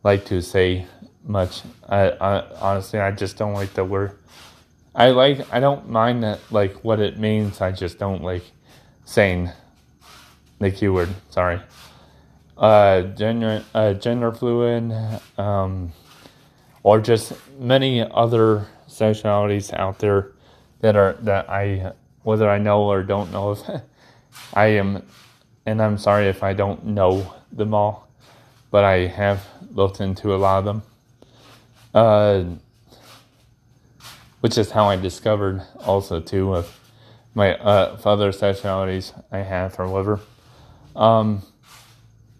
like 0.03 0.25
to 0.25 0.41
say 0.41 0.85
much. 1.23 1.61
I, 1.87 2.09
I 2.09 2.43
honestly, 2.59 2.99
I 2.99 3.11
just 3.11 3.37
don't 3.37 3.53
like 3.53 3.73
the 3.73 3.85
word. 3.85 4.17
I 4.95 5.09
like, 5.11 5.51
I 5.53 5.59
don't 5.59 5.89
mind 5.89 6.23
that, 6.23 6.39
like 6.51 6.83
what 6.83 6.99
it 6.99 7.19
means. 7.19 7.61
I 7.61 7.71
just 7.71 7.99
don't 7.99 8.23
like 8.23 8.43
saying 9.05 9.51
the 10.59 10.71
Q 10.71 10.93
word. 10.93 11.09
Sorry. 11.29 11.61
Uh, 12.57 13.03
gender, 13.03 13.63
uh, 13.75 13.93
gender 13.93 14.31
fluid, 14.31 14.91
um, 15.37 15.93
or 16.81 16.99
just 16.99 17.33
many 17.59 18.01
other 18.01 18.65
sexualities 18.89 19.71
out 19.73 19.99
there 19.99 20.31
that 20.81 20.95
are 20.95 21.13
that 21.21 21.49
I 21.49 21.93
whether 22.23 22.49
I 22.49 22.57
know 22.57 22.83
or 22.83 23.03
don't 23.03 23.31
know 23.31 23.55
I 24.53 24.67
am 24.67 25.03
and 25.65 25.81
I'm 25.81 25.97
sorry 25.97 26.27
if 26.27 26.43
I 26.43 26.53
don't 26.53 26.85
know 26.85 27.33
them 27.51 27.73
all, 27.73 28.07
but 28.71 28.85
I 28.85 29.07
have 29.07 29.45
looked 29.73 29.99
into 29.99 30.33
a 30.33 30.37
lot 30.37 30.59
of 30.59 30.65
them. 30.65 30.83
Uh, 31.93 32.43
which 34.39 34.57
is 34.57 34.71
how 34.71 34.85
I 34.85 34.95
discovered 34.95 35.61
also 35.83 36.21
too 36.21 36.55
of 36.55 36.79
my 37.33 37.55
uh, 37.57 37.97
other 38.05 38.31
sexualities 38.31 39.11
I 39.31 39.39
have 39.39 39.79
or 39.79 39.87
whatever. 39.87 40.19
Um, 40.95 41.41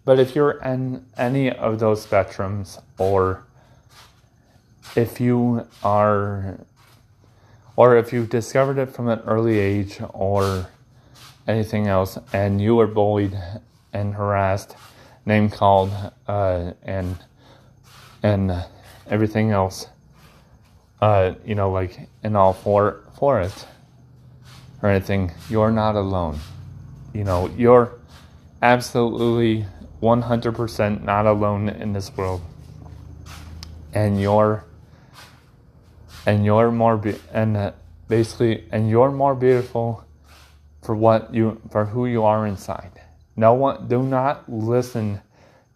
but 0.04 0.18
if 0.18 0.34
you're 0.34 0.62
in 0.62 1.04
any 1.18 1.50
of 1.50 1.78
those 1.80 2.06
spectrums, 2.06 2.80
or 2.96 3.44
if 4.96 5.20
you 5.20 5.66
are, 5.82 6.58
or 7.76 7.96
if 7.98 8.12
you 8.12 8.24
discovered 8.24 8.78
it 8.78 8.90
from 8.90 9.08
an 9.08 9.20
early 9.26 9.58
age, 9.58 10.00
or 10.14 10.68
anything 11.48 11.88
else, 11.88 12.18
and 12.32 12.60
you 12.60 12.76
were 12.76 12.86
bullied 12.86 13.36
and 13.92 14.14
harassed, 14.14 14.76
name 15.26 15.50
called, 15.50 15.90
uh, 16.28 16.72
and 16.82 17.18
and 18.22 18.64
everything 19.08 19.50
else, 19.50 19.86
uh, 21.00 21.32
you 21.44 21.54
know, 21.54 21.72
like 21.72 22.08
in 22.22 22.36
all 22.36 22.52
for 22.52 23.00
for 23.18 23.40
it 23.40 23.66
or 24.82 24.90
anything, 24.90 25.32
you're 25.48 25.72
not 25.72 25.96
alone. 25.96 26.38
You 27.12 27.24
know, 27.24 27.48
you're 27.56 27.98
absolutely 28.62 29.66
100% 30.02 31.02
not 31.02 31.26
alone 31.26 31.68
in 31.68 31.92
this 31.92 32.16
world. 32.16 32.40
And 33.92 34.20
you're 34.20 34.64
and 36.26 36.44
you're 36.44 36.70
more 36.70 36.96
be- 36.98 37.18
and 37.32 37.56
uh, 37.56 37.72
basically 38.06 38.68
and 38.70 38.90
you're 38.90 39.10
more 39.10 39.34
beautiful 39.34 40.04
for 40.82 40.94
what 40.94 41.34
you 41.34 41.60
for 41.70 41.86
who 41.86 42.06
you 42.06 42.24
are 42.24 42.46
inside. 42.46 43.00
No 43.36 43.54
one 43.54 43.88
do 43.88 44.02
not 44.02 44.50
listen 44.50 45.20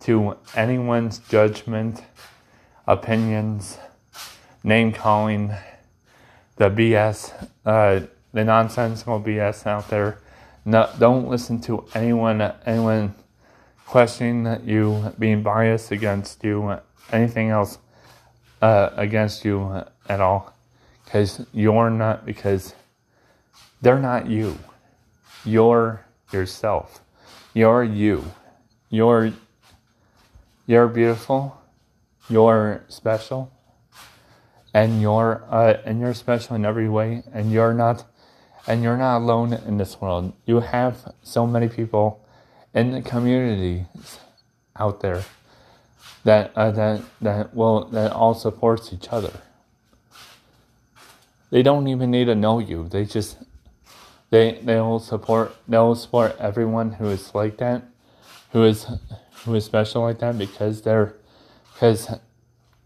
to 0.01 0.37
anyone's 0.57 1.19
judgment, 1.19 2.03
opinions, 2.87 3.79
name 4.65 4.93
calling, 4.93 5.55
the 6.57 6.71
BS, 6.71 7.49
uh, 7.65 8.01
the 8.33 8.45
nonsensical 8.45 9.21
BS 9.21 9.67
out 9.67 9.89
there. 9.89 10.19
No, 10.65 10.89
don't 10.99 11.29
listen 11.29 11.61
to 11.63 11.85
anyone 11.95 12.41
anyone 12.67 13.15
questioning 13.87 14.45
that 14.45 14.65
you, 14.65 15.13
being 15.19 15.43
biased 15.43 15.91
against 15.91 16.43
you, 16.43 16.79
anything 17.11 17.51
else 17.51 17.79
uh, 18.63 18.91
against 18.97 19.45
you 19.45 19.85
at 20.09 20.21
all, 20.21 20.55
because 21.05 21.45
you're 21.53 21.91
not 21.91 22.25
because 22.25 22.75
they're 23.83 23.99
not 23.99 24.27
you. 24.27 24.59
You're 25.45 26.05
yourself. 26.33 27.01
You're 27.55 27.85
you. 27.85 28.25
You're 28.91 29.33
you're 30.67 30.89
beautiful. 30.89 31.61
You're 32.29 32.85
special. 32.89 33.53
And 34.75 35.03
you're 35.03 35.45
uh, 35.51 35.79
and 35.85 36.01
you're 36.01 36.15
special 36.15 36.57
in 36.57 36.65
every 36.65 36.89
way. 36.89 37.23
And 37.33 37.51
you're 37.51 37.75
not 37.75 38.05
and 38.67 38.83
you're 38.83 38.97
not 38.97 39.19
alone 39.19 39.53
in 39.53 39.79
this 39.79 40.01
world. 40.01 40.33
You 40.47 40.61
have 40.61 41.13
so 41.23 41.47
many 41.47 41.69
people 41.69 42.25
in 42.75 42.93
the 42.93 43.03
communities 43.03 43.85
out 44.77 45.01
there 45.01 45.25
that 46.25 46.53
uh, 46.57 46.71
that 46.71 47.03
that 47.21 47.55
will 47.55 47.87
that 47.87 48.13
all 48.13 48.35
supports 48.35 48.93
each 48.93 49.09
other. 49.11 49.33
They 51.51 51.63
don't 51.63 51.89
even 51.89 52.11
need 52.11 52.27
to 52.27 52.35
know 52.35 52.61
you. 52.61 52.89
They 52.89 53.05
just 53.05 53.37
they 54.33 54.59
they'll 54.63 54.99
support 54.99 55.55
they'll 55.69 55.95
support 55.95 56.35
everyone 56.41 56.93
who 56.93 57.11
is 57.11 57.35
like 57.35 57.59
that, 57.59 57.83
who 58.53 58.65
is 58.65 58.87
who 59.45 59.55
is 59.55 59.67
special 59.67 60.01
like 60.03 60.21
that 60.21 60.39
because 60.39 60.81
they're 60.81 61.15
because 61.75 62.09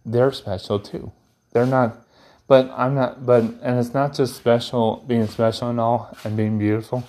they're 0.05 0.33
special 0.33 0.81
too. 0.81 1.13
They're 1.53 1.65
not, 1.65 2.05
but 2.49 2.69
I'm 2.77 2.97
not. 2.97 3.25
But 3.25 3.45
and 3.63 3.79
it's 3.79 3.95
not 3.95 4.13
just 4.13 4.35
special 4.35 5.05
being 5.07 5.29
special 5.29 5.71
and 5.71 5.79
all 5.79 6.17
and 6.25 6.37
being 6.37 6.59
beautiful. 6.59 7.05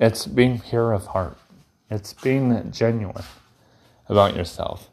It's 0.00 0.26
being 0.26 0.58
pure 0.58 0.92
of 0.92 1.06
heart. 1.06 1.36
It's 1.88 2.12
being 2.12 2.72
genuine 2.72 3.22
about 4.08 4.34
yourself. 4.34 4.88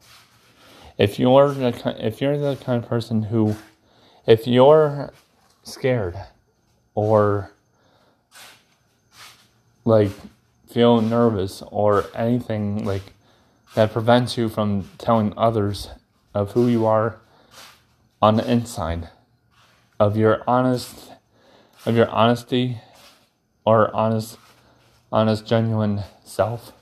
If 1.00 1.18
you're 1.18 1.52
the 1.52 1.96
if 1.98 2.22
you're 2.22 2.38
the 2.38 2.56
kind 2.63 2.84
of 2.84 2.88
person 2.88 3.24
who, 3.24 3.56
if 4.28 4.46
you're 4.46 5.13
scared, 5.63 6.16
or 6.94 7.54
like 9.88 10.12
feel 10.67 11.00
nervous 11.00 11.63
or 11.71 12.06
anything 12.13 12.84
like 12.84 13.13
that 13.73 13.93
prevents 13.93 14.38
you 14.38 14.50
from 14.50 14.89
telling 14.97 15.34
others 15.38 15.89
of 16.34 16.52
who 16.52 16.67
you 16.67 16.86
are 16.86 17.19
on 18.21 18.36
the 18.36 18.52
inside. 18.52 19.10
Of 20.00 20.17
your 20.17 20.43
honest 20.45 21.12
of 21.86 21.95
your 21.95 22.10
honesty 22.10 22.80
or 23.65 23.93
honest 23.95 24.38
honest 25.12 25.47
genuine 25.47 26.04
self. 26.23 26.73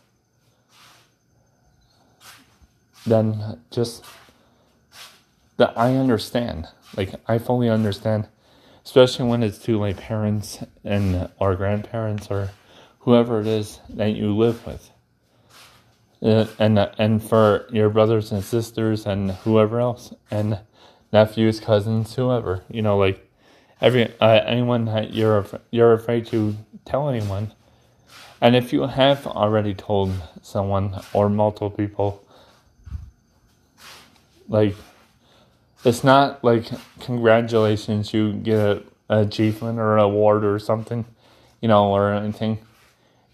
Then 3.05 3.61
just 3.69 4.03
that 5.57 5.77
I 5.77 5.95
understand. 5.95 6.67
Like 6.97 7.13
I 7.27 7.37
fully 7.37 7.69
understand. 7.69 8.27
Especially 8.83 9.25
when 9.25 9.43
it's 9.43 9.59
to 9.59 9.77
like 9.77 9.97
parents 9.97 10.59
and 10.83 11.29
or 11.39 11.55
grandparents 11.55 12.29
or 12.31 12.49
whoever 13.05 13.39
it 13.39 13.47
is 13.47 13.79
that 13.87 14.15
you 14.15 14.35
live 14.35 14.65
with. 14.65 14.89
Uh, 16.21 16.47
and 16.57 16.79
and 16.97 17.23
for 17.23 17.67
your 17.71 17.89
brothers 17.89 18.31
and 18.31 18.43
sisters 18.43 19.05
and 19.05 19.31
whoever 19.31 19.79
else 19.79 20.13
and 20.31 20.59
nephews, 21.13 21.59
cousins, 21.59 22.15
whoever 22.15 22.63
you 22.69 22.81
know, 22.81 22.97
like 22.97 23.29
every 23.79 24.11
uh, 24.19 24.41
anyone 24.45 24.85
that 24.85 25.13
you're 25.13 25.45
you're 25.71 25.93
afraid 25.93 26.25
to 26.25 26.55
tell 26.83 27.09
anyone, 27.09 27.53
and 28.41 28.55
if 28.55 28.73
you 28.73 28.87
have 28.87 29.27
already 29.27 29.75
told 29.75 30.11
someone 30.41 30.99
or 31.13 31.29
multiple 31.29 31.69
people, 31.69 32.25
like 34.49 34.75
it's 35.83 36.03
not 36.03 36.43
like 36.43 36.65
congratulations, 37.01 38.13
you 38.15 38.33
get 38.33 38.83
an 39.09 39.19
achievement 39.19 39.77
or 39.77 39.95
an 39.95 40.03
award 40.03 40.43
or 40.43 40.57
something, 40.57 41.05
you 41.61 41.67
know, 41.67 41.91
or 41.91 42.11
anything 42.11 42.57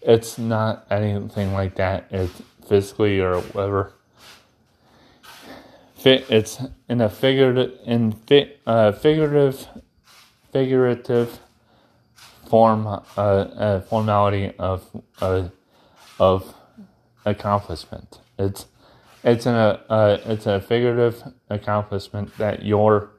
it's 0.04 0.38
not 0.38 0.86
anything 0.90 1.52
like 1.52 1.76
that. 1.76 2.06
It's 2.10 2.42
physically 2.68 3.20
or 3.20 3.40
whatever. 3.40 3.92
Fit. 5.94 6.26
It's 6.28 6.58
in 6.88 7.00
a 7.00 7.08
figurative, 7.08 7.78
in 7.84 8.16
uh, 8.66 8.92
figurative, 8.92 9.68
figurative 10.52 11.38
form, 12.48 12.86
uh, 12.86 13.00
uh, 13.16 13.80
formality 13.82 14.52
of 14.58 14.84
uh, 15.20 15.48
of 16.18 16.54
accomplishment. 17.24 18.20
It's 18.38 18.66
it's 19.22 19.46
an 19.46 19.54
uh, 19.54 20.18
it's 20.24 20.46
a 20.46 20.60
figurative 20.60 21.22
accomplishment 21.48 22.36
that 22.38 22.64
your 22.64 23.10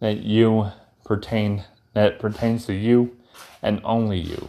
that 0.00 0.18
you 0.18 0.70
pertain 1.04 1.64
that 1.94 2.18
pertains 2.18 2.66
to 2.66 2.74
you 2.74 3.16
and 3.62 3.80
only 3.84 4.18
you 4.18 4.48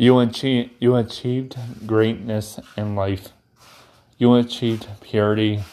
You 0.00 0.20
achieve 0.20 0.70
you 0.78 0.94
achieved 0.94 1.56
greatness 1.84 2.60
in 2.76 2.94
life. 2.94 3.30
You 4.16 4.36
achieved 4.36 4.86
purity 5.00 5.64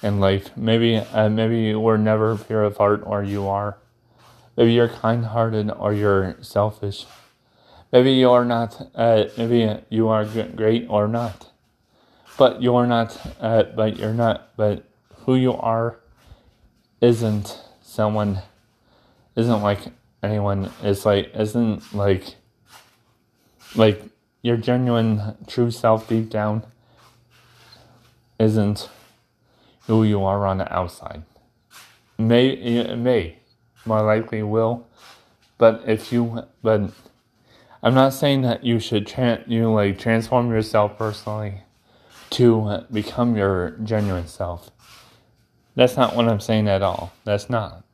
in 0.00 0.20
life. 0.20 0.56
Maybe 0.56 0.98
uh, 0.98 1.28
maybe 1.28 1.58
you 1.62 1.80
were 1.80 1.98
never 1.98 2.38
pure 2.38 2.62
of 2.62 2.76
heart, 2.76 3.02
or 3.04 3.24
you 3.24 3.48
are. 3.48 3.78
Maybe 4.56 4.72
you're 4.72 4.88
kind-hearted, 4.88 5.72
or 5.72 5.92
you're 5.92 6.36
selfish. 6.40 7.04
Maybe 7.92 8.12
you 8.12 8.30
are 8.30 8.44
not. 8.44 8.90
Uh, 8.94 9.24
maybe 9.36 9.82
you 9.88 10.06
are 10.06 10.24
great 10.24 10.86
or 10.88 11.08
not. 11.08 11.50
But 12.38 12.62
you 12.62 12.76
are 12.76 12.86
not. 12.86 13.18
Uh, 13.40 13.64
but 13.64 13.98
you're 13.98 14.14
not. 14.14 14.56
But 14.56 14.84
who 15.26 15.34
you 15.34 15.54
are 15.54 15.98
isn't 17.00 17.60
someone. 17.80 18.38
Isn't 19.34 19.62
like 19.62 19.80
anyone. 20.22 20.70
It's 20.80 21.04
like 21.04 21.32
isn't 21.34 21.92
like 21.92 22.36
like 23.74 24.02
your 24.42 24.56
genuine 24.56 25.36
true 25.46 25.70
self 25.70 26.08
deep 26.08 26.30
down 26.30 26.64
isn't 28.38 28.88
who 29.86 30.04
you 30.04 30.22
are 30.24 30.46
on 30.46 30.58
the 30.58 30.72
outside. 30.72 31.22
May 32.18 32.48
it 32.48 32.96
may 32.96 33.38
more 33.84 34.02
likely 34.02 34.42
will, 34.42 34.86
but 35.58 35.82
if 35.86 36.12
you 36.12 36.44
but 36.62 36.90
I'm 37.82 37.94
not 37.94 38.12
saying 38.12 38.42
that 38.42 38.64
you 38.64 38.78
should 38.78 39.06
tra- 39.06 39.44
you 39.46 39.72
like 39.72 39.98
transform 39.98 40.50
yourself 40.50 40.96
personally 40.96 41.62
to 42.30 42.84
become 42.92 43.36
your 43.36 43.70
genuine 43.82 44.26
self. 44.26 44.70
That's 45.74 45.96
not 45.96 46.14
what 46.14 46.28
I'm 46.28 46.40
saying 46.40 46.68
at 46.68 46.82
all. 46.82 47.12
That's 47.24 47.50
not. 47.50 47.84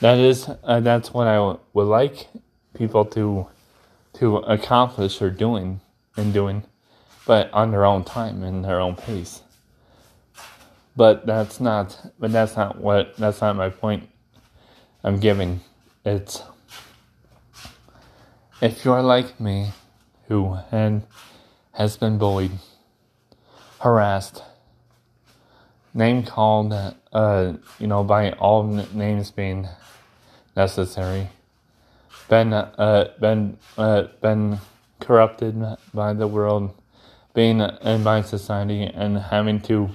That 0.00 0.18
is 0.18 0.48
uh, 0.64 0.80
that's 0.80 1.12
what 1.12 1.26
I 1.26 1.34
w- 1.34 1.58
would 1.74 1.84
like 1.84 2.28
people 2.74 3.04
to 3.06 3.46
to 4.20 4.36
accomplish 4.36 5.20
or 5.22 5.30
doing 5.30 5.80
and 6.16 6.32
doing, 6.32 6.62
but 7.26 7.50
on 7.52 7.70
their 7.70 7.86
own 7.86 8.04
time 8.04 8.42
and 8.42 8.62
their 8.62 8.78
own 8.78 8.94
pace. 8.94 9.40
But 10.94 11.24
that's 11.24 11.58
not. 11.58 11.98
But 12.18 12.30
that's 12.30 12.54
not 12.54 12.78
what. 12.78 13.16
That's 13.16 13.40
not 13.40 13.56
my 13.56 13.70
point. 13.70 14.08
I'm 15.02 15.18
giving. 15.18 15.60
It's 16.04 16.42
if 18.60 18.84
you're 18.84 19.02
like 19.02 19.40
me, 19.40 19.72
who 20.28 20.58
and 20.70 21.04
has 21.72 21.96
been 21.96 22.18
bullied, 22.18 22.52
harassed, 23.78 24.42
name 25.94 26.24
called, 26.24 26.74
uh, 27.12 27.52
you 27.78 27.86
know, 27.86 28.04
by 28.04 28.32
all 28.32 28.64
names 28.64 29.30
being 29.30 29.66
necessary 30.54 31.30
been 32.30 32.52
uh, 32.54 33.10
been 33.20 33.58
uh, 33.76 34.04
been 34.22 34.58
corrupted 35.00 35.62
by 35.92 36.14
the 36.14 36.26
world, 36.26 36.72
being 37.34 37.60
and 37.60 38.04
by 38.04 38.22
society, 38.22 38.84
and 38.84 39.18
having 39.18 39.60
to 39.62 39.90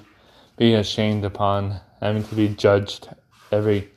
be 0.58 0.74
ashamed 0.74 1.24
upon, 1.24 1.80
having 2.02 2.24
to 2.26 2.36
be 2.36 2.50
judged 2.50 3.08
every 3.52 3.90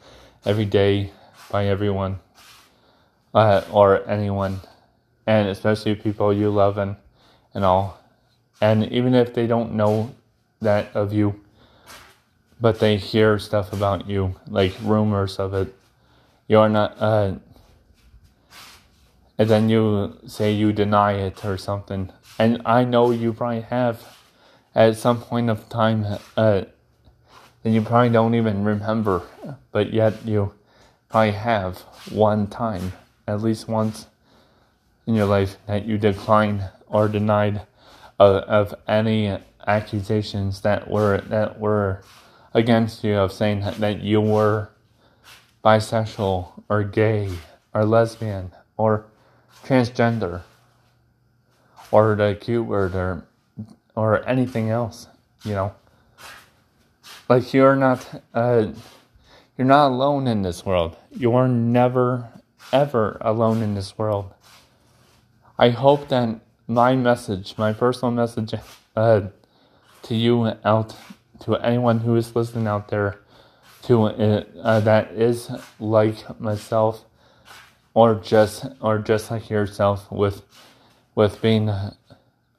every 0.46 0.64
day 0.64 1.10
by 1.50 1.66
everyone 1.66 2.20
uh, 3.34 3.62
or 3.72 4.08
anyone, 4.08 4.60
and 5.26 5.48
especially 5.48 5.96
people 5.96 6.32
you 6.32 6.48
love 6.48 6.78
and 6.78 6.94
and 7.54 7.64
all, 7.64 7.98
and 8.60 8.84
even 8.92 9.14
if 9.14 9.34
they 9.34 9.48
don't 9.48 9.74
know 9.74 10.14
that 10.60 10.94
of 10.94 11.12
you, 11.12 11.40
but 12.60 12.78
they 12.78 12.96
hear 12.96 13.36
stuff 13.40 13.72
about 13.72 14.08
you, 14.08 14.36
like 14.46 14.72
rumors 14.82 15.40
of 15.40 15.54
it, 15.54 15.74
you 16.46 16.56
are 16.56 16.68
not. 16.68 16.94
Uh, 17.00 17.34
and 19.38 19.48
then 19.48 19.68
you 19.68 20.18
say 20.26 20.52
you 20.52 20.72
deny 20.72 21.12
it 21.12 21.44
or 21.44 21.56
something. 21.56 22.12
And 22.38 22.60
I 22.66 22.84
know 22.84 23.12
you 23.12 23.32
probably 23.32 23.62
have 23.62 24.02
at 24.74 24.96
some 24.96 25.20
point 25.20 25.48
of 25.48 25.68
time, 25.68 26.04
uh, 26.36 26.62
and 27.64 27.74
you 27.74 27.82
probably 27.82 28.10
don't 28.10 28.34
even 28.34 28.64
remember, 28.64 29.22
but 29.72 29.92
yet 29.92 30.24
you 30.26 30.54
probably 31.08 31.32
have 31.32 31.78
one 32.10 32.48
time, 32.48 32.92
at 33.26 33.40
least 33.40 33.68
once 33.68 34.06
in 35.06 35.14
your 35.14 35.26
life, 35.26 35.56
that 35.66 35.86
you 35.86 35.98
declined 35.98 36.68
or 36.86 37.08
denied 37.08 37.62
uh, 38.20 38.42
of 38.46 38.74
any 38.86 39.38
accusations 39.66 40.62
that 40.62 40.90
were 40.90 41.20
that 41.28 41.60
were 41.60 42.02
against 42.54 43.04
you 43.04 43.14
of 43.14 43.32
saying 43.32 43.60
that, 43.60 43.74
that 43.76 44.00
you 44.00 44.20
were 44.20 44.70
bisexual 45.64 46.62
or 46.68 46.82
gay 46.82 47.30
or 47.74 47.84
lesbian 47.84 48.50
or 48.76 49.04
transgender 49.68 50.42
or 51.90 52.16
the 52.16 52.36
Q 52.40 52.62
word 52.62 52.94
or 52.94 53.24
or 53.94 54.26
anything 54.28 54.70
else, 54.70 55.08
you 55.44 55.52
know. 55.52 55.74
Like 57.28 57.52
you're 57.52 57.76
not 57.76 58.22
uh, 58.32 58.68
you're 59.56 59.66
not 59.66 59.88
alone 59.88 60.26
in 60.26 60.42
this 60.42 60.64
world. 60.64 60.96
You're 61.10 61.48
never 61.48 62.30
ever 62.72 63.18
alone 63.20 63.62
in 63.62 63.74
this 63.74 63.98
world. 63.98 64.32
I 65.58 65.70
hope 65.70 66.08
that 66.08 66.40
my 66.66 66.94
message, 66.96 67.54
my 67.58 67.72
personal 67.72 68.12
message 68.12 68.54
uh, 68.96 69.22
to 70.02 70.14
you 70.14 70.52
out 70.64 70.94
to 71.40 71.56
anyone 71.56 72.00
who 72.00 72.16
is 72.16 72.34
listening 72.34 72.66
out 72.66 72.88
there 72.88 73.20
to 73.82 74.04
uh, 74.04 74.80
that 74.80 75.12
is 75.12 75.50
like 75.78 76.40
myself 76.40 77.04
or 77.94 78.14
just 78.14 78.66
or 78.80 78.98
just 78.98 79.30
like 79.30 79.50
yourself 79.50 80.10
with 80.10 80.42
with 81.14 81.40
being 81.42 81.70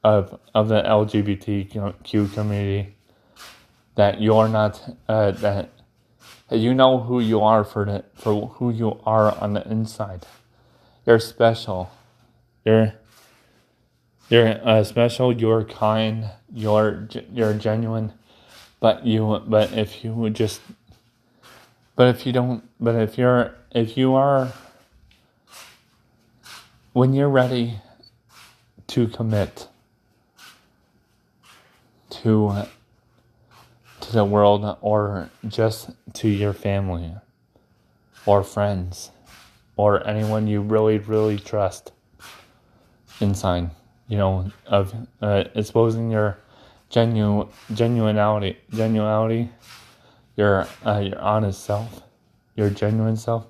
of 0.02 0.38
of 0.54 0.68
the 0.68 0.82
LGBTQ 0.82 2.34
community 2.34 2.94
that 3.96 4.20
you're 4.20 4.48
not 4.48 4.96
uh, 5.08 5.30
that 5.32 5.70
you 6.50 6.74
know 6.74 6.98
who 7.00 7.20
you 7.20 7.40
are 7.40 7.64
for 7.64 7.84
the 7.84 8.04
for 8.14 8.48
who 8.54 8.70
you 8.70 9.00
are 9.04 9.36
on 9.38 9.54
the 9.54 9.66
inside. 9.68 10.26
You're 11.06 11.18
special. 11.18 11.90
You're 12.64 12.94
you're 14.28 14.66
uh, 14.66 14.84
special. 14.84 15.32
You're 15.32 15.64
kind. 15.64 16.30
You're 16.52 17.08
you're 17.32 17.54
genuine. 17.54 18.12
But 18.80 19.06
you 19.06 19.42
but 19.46 19.72
if 19.72 20.02
you 20.04 20.30
just 20.30 20.60
but 21.96 22.08
if 22.08 22.26
you 22.26 22.32
don't 22.32 22.68
but 22.80 22.94
if 22.94 23.18
you're 23.18 23.54
if 23.72 23.96
you 23.96 24.14
are 24.14 24.52
when 26.92 27.12
you're 27.12 27.28
ready 27.28 27.78
to 28.88 29.06
commit 29.06 29.68
to 32.10 32.66
to 34.00 34.12
the 34.12 34.24
world 34.24 34.76
or 34.80 35.30
just 35.46 35.90
to 36.12 36.28
your 36.28 36.52
family 36.52 37.14
or 38.26 38.42
friends 38.42 39.12
or 39.76 40.04
anyone 40.04 40.48
you 40.48 40.60
really 40.60 40.98
really 40.98 41.38
trust 41.38 41.92
inside 43.20 43.70
you 44.08 44.18
know 44.18 44.50
of 44.66 44.92
uh, 45.22 45.44
exposing 45.54 46.10
your 46.10 46.38
genu 46.88 47.46
genuinity 47.72 48.56
genuinity 48.72 49.48
your 50.36 50.66
uh, 50.84 50.98
your 50.98 51.20
honest 51.20 51.62
self 51.62 52.02
your 52.56 52.68
genuine 52.68 53.16
self 53.16 53.46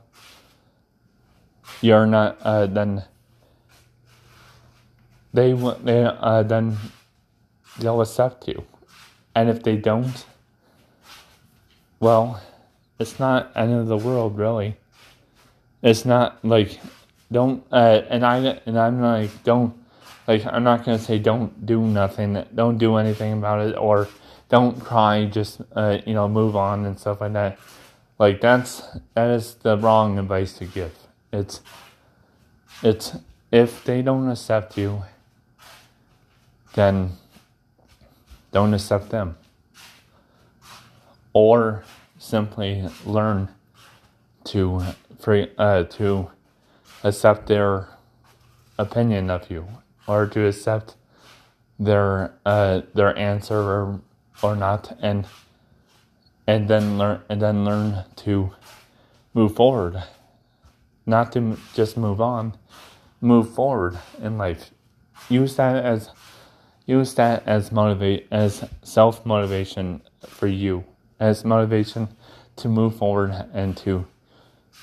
you're 1.80 2.04
not 2.04 2.36
uh, 2.42 2.66
then 2.66 3.02
they 5.32 5.52
they 5.84 6.04
uh, 6.04 6.42
then 6.42 6.76
they'll 7.78 8.00
accept 8.00 8.48
you, 8.48 8.64
and 9.34 9.48
if 9.48 9.62
they 9.62 9.76
don't, 9.76 10.26
well, 12.00 12.42
it's 12.98 13.18
not 13.18 13.52
end 13.54 13.72
of 13.72 13.86
the 13.86 13.96
world 13.96 14.36
really. 14.36 14.76
It's 15.82 16.04
not 16.04 16.44
like 16.44 16.80
don't 17.30 17.64
uh, 17.72 18.02
and 18.08 18.24
I 18.24 18.60
and 18.66 18.78
I'm 18.78 19.00
like 19.00 19.42
don't 19.44 19.74
like 20.26 20.44
I'm 20.46 20.64
not 20.64 20.84
gonna 20.84 20.98
say 20.98 21.18
don't 21.18 21.64
do 21.64 21.80
nothing, 21.80 22.44
don't 22.54 22.78
do 22.78 22.96
anything 22.96 23.32
about 23.34 23.66
it, 23.66 23.76
or 23.76 24.08
don't 24.48 24.80
cry, 24.80 25.26
just 25.26 25.62
uh, 25.74 25.98
you 26.04 26.14
know 26.14 26.28
move 26.28 26.56
on 26.56 26.84
and 26.86 26.98
stuff 26.98 27.20
like 27.20 27.32
that. 27.34 27.58
Like 28.18 28.40
that's 28.40 28.82
that 29.14 29.30
is 29.30 29.54
the 29.54 29.78
wrong 29.78 30.18
advice 30.18 30.52
to 30.54 30.64
give. 30.66 30.92
It's 31.32 31.60
it's 32.82 33.16
if 33.50 33.84
they 33.84 34.02
don't 34.02 34.28
accept 34.28 34.76
you 34.76 35.02
then 36.74 37.12
don't 38.52 38.74
accept 38.74 39.10
them. 39.10 39.36
Or 41.32 41.84
simply 42.18 42.88
learn 43.04 43.48
to 44.44 44.82
uh, 45.58 45.84
to 45.84 46.30
accept 47.04 47.46
their 47.46 47.88
opinion 48.78 49.30
of 49.30 49.50
you, 49.50 49.66
or 50.06 50.26
to 50.26 50.46
accept 50.46 50.96
their 51.78 52.34
uh, 52.44 52.82
their 52.94 53.16
answer 53.16 53.58
or 53.58 54.00
or 54.42 54.56
not, 54.56 54.96
and 55.00 55.26
and 56.46 56.68
then 56.68 56.98
learn 56.98 57.20
and 57.28 57.40
then 57.40 57.64
learn 57.64 58.04
to 58.16 58.50
move 59.34 59.54
forward, 59.54 60.02
not 61.06 61.32
to 61.32 61.56
just 61.74 61.96
move 61.96 62.20
on, 62.20 62.54
move 63.20 63.54
forward 63.54 63.98
in 64.20 64.36
life. 64.36 64.70
Use 65.28 65.54
that 65.56 65.84
as 65.84 66.10
use 66.90 67.14
that 67.14 67.44
as 67.46 67.70
motivate 67.70 68.26
as 68.30 68.64
self 68.82 69.24
motivation 69.24 70.02
for 70.26 70.48
you, 70.48 70.84
as 71.20 71.44
motivation 71.44 72.08
to 72.56 72.68
move 72.68 72.96
forward 72.96 73.32
and 73.54 73.76
to 73.78 74.06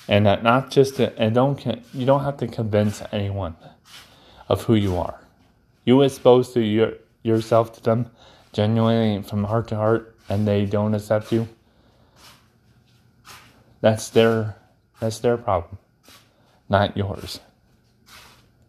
and 0.08 0.24
not 0.24 0.70
just 0.70 0.96
to, 0.96 1.16
and 1.18 1.34
don't 1.34 1.64
you 1.92 2.06
don't 2.06 2.24
have 2.24 2.38
to 2.38 2.46
convince 2.46 3.02
anyone 3.12 3.56
of 4.48 4.62
who 4.62 4.74
you 4.74 4.96
are. 4.96 5.20
You 5.84 6.00
expose 6.02 6.52
to 6.54 6.60
your 6.60 6.94
yourself 7.22 7.74
to 7.74 7.82
them 7.82 8.10
genuinely 8.52 9.22
from 9.22 9.44
heart 9.44 9.68
to 9.68 9.76
heart, 9.76 10.16
and 10.28 10.48
they 10.48 10.64
don't 10.64 10.94
accept 10.94 11.30
you. 11.30 11.46
That's 13.82 14.08
their 14.08 14.56
that's 14.98 15.18
their 15.18 15.36
problem, 15.36 15.78
not 16.68 16.96
yours. 16.96 17.40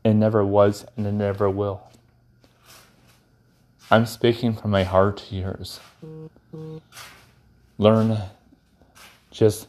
It 0.04 0.13
never 0.13 0.45
was, 0.45 0.86
and 0.97 1.08
it 1.08 1.13
never 1.13 1.49
will. 1.49 1.88
I'm 3.91 4.06
speaking 4.06 4.54
from 4.54 4.69
my 4.69 4.84
heart 4.84 5.17
to 5.17 5.36
yours. 5.36 5.80
Learn, 7.80 8.19
just 9.32 9.67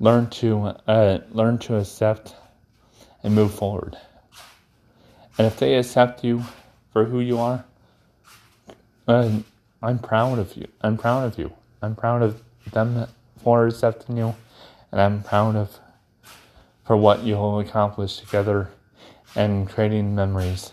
learn 0.00 0.30
to 0.30 0.74
uh, 0.88 1.18
learn 1.30 1.58
to 1.58 1.76
accept 1.76 2.34
and 3.22 3.34
move 3.34 3.52
forward. 3.52 3.98
And 5.36 5.46
if 5.46 5.58
they 5.58 5.74
accept 5.74 6.24
you 6.24 6.44
for 6.94 7.04
who 7.04 7.20
you 7.20 7.38
are, 7.38 7.66
uh, 9.06 9.28
I'm 9.82 9.98
proud 9.98 10.38
of 10.38 10.56
you. 10.56 10.66
I'm 10.80 10.96
proud 10.96 11.24
of 11.24 11.38
you. 11.38 11.52
I'm 11.82 11.94
proud 11.94 12.22
of 12.22 12.42
them 12.72 13.06
for 13.42 13.66
accepting 13.66 14.16
you, 14.16 14.34
and 14.90 14.98
I'm 14.98 15.22
proud 15.22 15.56
of 15.56 15.78
for 16.86 16.96
what 16.96 17.22
you'll 17.22 17.58
accomplish 17.58 18.16
together 18.16 18.70
and 19.36 19.68
creating 19.68 20.14
memories 20.14 20.72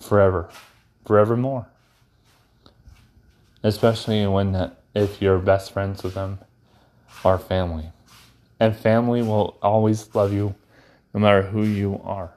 forever 0.00 0.48
forevermore. 1.08 1.66
Especially 3.62 4.26
when 4.26 4.70
if 4.94 5.22
you're 5.22 5.38
best 5.38 5.72
friends 5.72 6.02
with 6.02 6.12
them 6.12 6.38
are 7.24 7.38
family. 7.38 7.90
And 8.60 8.76
family 8.76 9.22
will 9.22 9.56
always 9.62 10.14
love 10.14 10.34
you 10.34 10.54
no 11.14 11.20
matter 11.20 11.42
who 11.42 11.62
you 11.64 11.98
are. 12.04 12.30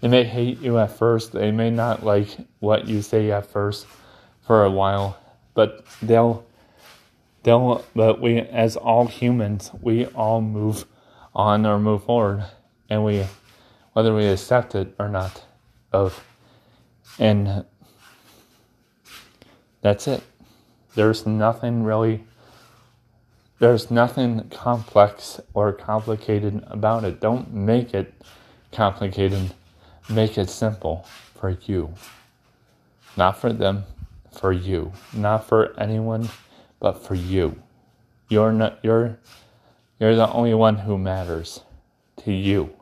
They 0.00 0.08
may 0.08 0.22
hate 0.22 0.60
you 0.60 0.78
at 0.78 0.96
first, 0.96 1.32
they 1.32 1.50
may 1.50 1.70
not 1.70 2.04
like 2.04 2.28
what 2.60 2.86
you 2.86 3.02
say 3.02 3.32
at 3.32 3.46
first 3.46 3.86
for 4.46 4.64
a 4.64 4.70
while, 4.70 5.18
but 5.54 5.84
they'll 6.00 6.46
they'll 7.42 7.84
but 7.96 8.20
we 8.20 8.38
as 8.38 8.76
all 8.76 9.08
humans, 9.08 9.72
we 9.80 10.06
all 10.06 10.40
move 10.40 10.86
on 11.34 11.66
or 11.66 11.80
move 11.80 12.04
forward 12.04 12.44
and 12.88 13.04
we 13.04 13.26
whether 13.94 14.14
we 14.14 14.26
accept 14.26 14.76
it 14.76 14.94
or 14.98 15.08
not 15.08 15.44
of 15.92 16.24
and 17.18 17.64
that's 19.80 20.06
it. 20.06 20.22
There's 20.94 21.26
nothing 21.26 21.84
really, 21.84 22.24
there's 23.58 23.90
nothing 23.90 24.48
complex 24.50 25.40
or 25.54 25.72
complicated 25.72 26.62
about 26.66 27.04
it. 27.04 27.20
Don't 27.20 27.52
make 27.52 27.94
it 27.94 28.14
complicated. 28.70 29.54
Make 30.08 30.36
it 30.36 30.50
simple 30.50 31.06
for 31.34 31.50
you. 31.50 31.94
Not 33.16 33.38
for 33.38 33.52
them, 33.52 33.84
for 34.32 34.52
you. 34.52 34.92
Not 35.12 35.48
for 35.48 35.78
anyone, 35.78 36.28
but 36.80 37.04
for 37.04 37.14
you. 37.14 37.60
You're 38.28 38.52
not, 38.52 38.78
you're, 38.82 39.18
you're 39.98 40.16
the 40.16 40.30
only 40.30 40.54
one 40.54 40.76
who 40.76 40.98
matters 40.98 41.60
to 42.24 42.32
you 42.32 42.74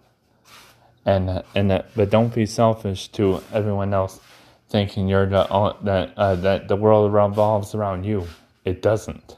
and 1.04 1.42
and 1.54 1.70
that, 1.70 1.90
but 1.94 2.10
don't 2.10 2.34
be 2.34 2.46
selfish 2.46 3.08
to 3.08 3.42
everyone 3.52 3.94
else, 3.94 4.20
thinking 4.68 5.08
you're 5.08 5.26
the 5.26 5.76
that 5.82 6.12
uh, 6.16 6.34
that 6.36 6.68
the 6.68 6.76
world 6.76 7.12
revolves 7.12 7.74
around 7.74 8.04
you. 8.04 8.26
It 8.64 8.82
doesn't. 8.82 9.36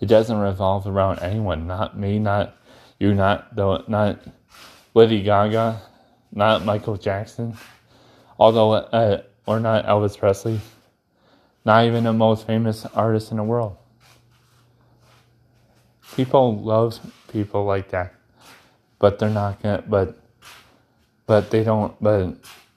It 0.00 0.06
doesn't 0.06 0.38
revolve 0.38 0.86
around 0.86 1.18
anyone. 1.20 1.66
Not 1.66 1.98
me. 1.98 2.18
Not 2.18 2.56
you. 2.98 3.14
Not 3.14 3.54
the 3.56 3.84
not 3.88 4.20
Lady 4.94 5.22
Gaga. 5.22 5.82
Not 6.32 6.64
Michael 6.64 6.96
Jackson. 6.96 7.56
Although 8.38 8.72
uh, 8.72 9.22
or 9.46 9.60
not 9.60 9.86
Elvis 9.86 10.16
Presley. 10.16 10.60
Not 11.64 11.86
even 11.86 12.04
the 12.04 12.12
most 12.12 12.46
famous 12.46 12.86
artist 12.94 13.30
in 13.30 13.36
the 13.36 13.42
world. 13.42 13.76
People 16.16 16.56
love 16.58 16.98
people 17.30 17.64
like 17.64 17.90
that, 17.90 18.14
but 18.98 19.18
they're 19.18 19.28
not 19.28 19.62
gonna. 19.62 19.82
But 19.86 20.18
but 21.28 21.50
they 21.50 21.62
don't. 21.62 21.94
But 22.02 22.34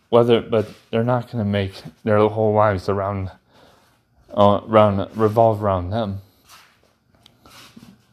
whether, 0.09 0.41
but 0.41 0.69
they're 0.91 1.03
not 1.03 1.31
going 1.31 1.43
to 1.43 1.49
make 1.49 1.81
their 2.03 2.19
whole 2.27 2.53
lives 2.53 2.87
around, 2.87 3.31
uh, 4.37 4.61
around 4.67 5.09
revolve 5.17 5.63
around 5.63 5.89
them. 5.89 6.21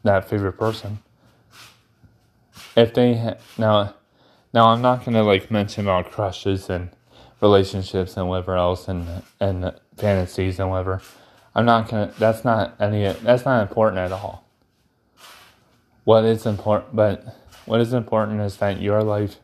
That 0.04 0.30
favorite 0.30 0.54
person. 0.54 1.00
If 2.76 2.94
they 2.94 3.34
now, 3.58 3.94
now 4.54 4.68
I'm 4.68 4.80
not 4.80 5.04
going 5.04 5.14
to 5.14 5.24
like 5.24 5.50
mention 5.50 5.84
about 5.84 6.12
crushes 6.12 6.70
and 6.70 6.90
relationships 7.40 8.16
and 8.16 8.28
whatever 8.28 8.56
else 8.56 8.88
and 8.88 9.22
and 9.40 9.74
fantasies 9.96 10.60
and 10.60 10.70
whatever. 10.70 11.02
I'm 11.54 11.66
not 11.66 11.88
gonna. 11.88 12.12
That's 12.18 12.44
not 12.44 12.76
any. 12.80 13.12
That's 13.12 13.44
not 13.44 13.60
important 13.60 13.98
at 13.98 14.12
all. 14.12 14.44
What 16.04 16.24
is 16.24 16.46
important, 16.46 16.94
but 16.94 17.36
what 17.66 17.80
is 17.80 17.92
important 17.92 18.40
is 18.40 18.56
that 18.58 18.80
your 18.80 19.02
life 19.02 19.38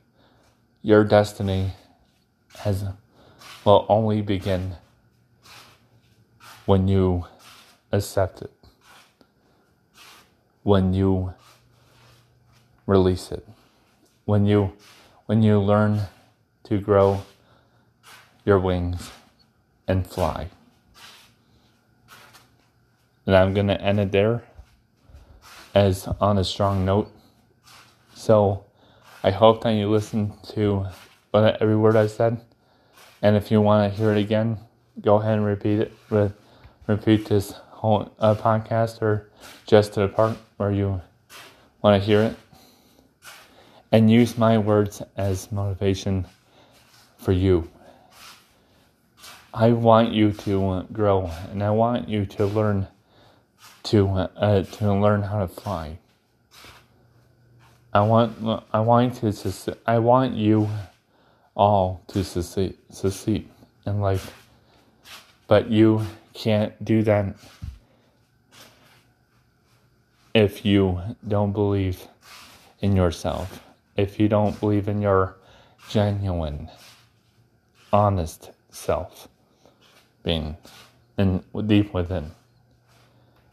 your 0.85 1.03
destiny 1.03 1.73
has 2.59 2.85
will 3.65 3.87
only 3.89 4.21
begin 4.21 4.77
when 6.67 6.87
you 6.87 7.25
accept 7.91 8.43
it, 8.43 8.53
when 10.63 10.93
you 10.93 11.33
release 12.87 13.33
it, 13.33 13.49
when 14.27 14.45
you 14.45 14.75
when 15.25 15.43
you 15.43 15.59
learn 15.59 16.03
to 16.65 16.79
grow 16.79 17.23
your 18.45 18.59
wings 18.59 19.11
and 19.89 20.07
fly. 20.07 20.49
And 23.25 23.35
I'm 23.35 23.55
going 23.55 23.69
to 23.69 23.81
end 23.81 24.01
it 24.01 24.13
there 24.13 24.45
as 25.75 26.07
on 26.21 26.37
a 26.37 26.45
strong 26.45 26.85
note. 26.85 27.11
So 28.13 28.67
I 29.25 29.31
hope 29.31 29.63
that 29.63 29.71
you 29.71 29.89
listened 29.89 30.35
to 30.49 30.87
every 31.33 31.77
word 31.77 31.97
I 31.97 32.09
said. 32.09 32.43
And 33.23 33.37
if 33.37 33.51
you 33.51 33.63
want 33.63 33.91
to 33.91 33.99
hear 33.99 34.13
it 34.13 34.19
again, 34.19 34.59
go 35.01 35.17
ahead 35.17 35.39
and 35.39 35.47
repeat 35.47 35.81
it. 35.81 35.93
Re- 36.11 36.31
repeat 36.87 37.25
this 37.25 37.53
whole 37.71 38.13
uh, 38.19 38.35
podcast 38.35 39.01
or 39.01 39.31
just 39.67 39.95
to 39.95 40.01
the 40.01 40.09
part 40.09 40.37
where 40.59 40.71
you 40.71 41.01
want 41.81 41.99
to 41.99 42.07
hear 42.07 42.21
it. 42.21 42.37
And 43.93 44.11
use 44.11 44.37
my 44.37 44.59
words 44.59 45.01
as 45.17 45.51
motivation 45.51 46.27
for 47.17 47.33
you. 47.33 47.71
I 49.55 49.71
want 49.73 50.13
you 50.13 50.33
to 50.33 50.87
grow 50.93 51.31
and 51.51 51.63
I 51.63 51.71
want 51.71 52.11
you 52.11 52.27
to 52.27 52.45
learn 52.45 52.89
to 53.85 54.07
uh, 54.07 54.65
to 54.65 54.93
learn 54.93 55.23
how 55.23 55.39
to 55.39 55.49
fly. 55.49 55.99
I 57.95 58.01
want 58.01 58.65
I 58.73 58.81
want 58.81 59.15
to 59.17 59.33
succeed. 59.33 59.77
I 59.87 60.01
want 60.01 60.35
you 60.35 60.69
all 61.55 62.03
to 62.09 62.25
succeed 62.25 62.77
succeed 62.91 63.49
in 63.87 64.01
life, 64.01 64.35
but 65.47 65.71
you 65.71 66.05
can't 66.33 66.73
do 66.85 67.05
that 67.05 67.37
if 70.35 70.65
you 70.65 71.01
don't 71.29 71.53
believe 71.53 72.09
in 72.81 72.97
yourself. 72.97 73.61
If 73.97 74.19
you 74.19 74.29
don't 74.29 74.59
believe 74.59 74.89
in 74.89 75.01
your 75.01 75.37
genuine, 75.89 76.69
honest 77.93 78.51
self 78.71 79.29
being 80.25 80.57
in 81.17 81.45
deep 81.67 81.95
within, 81.95 82.33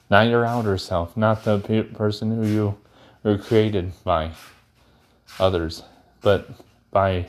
not 0.09 0.27
your 0.29 0.45
outer 0.45 0.79
self, 0.79 1.15
not 1.15 1.43
the 1.43 1.59
person 1.93 2.35
who 2.35 2.47
you 2.47 2.77
were 3.23 3.37
created 3.37 3.91
by 4.03 4.31
others, 5.39 5.83
but 6.21 6.49
by 6.91 7.27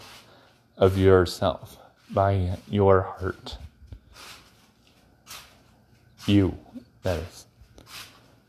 of 0.77 0.99
yourself, 0.99 1.79
by 2.11 2.59
your 2.69 3.03
heart. 3.03 3.59
You, 6.27 6.57
that 7.03 7.19
is. 7.19 7.47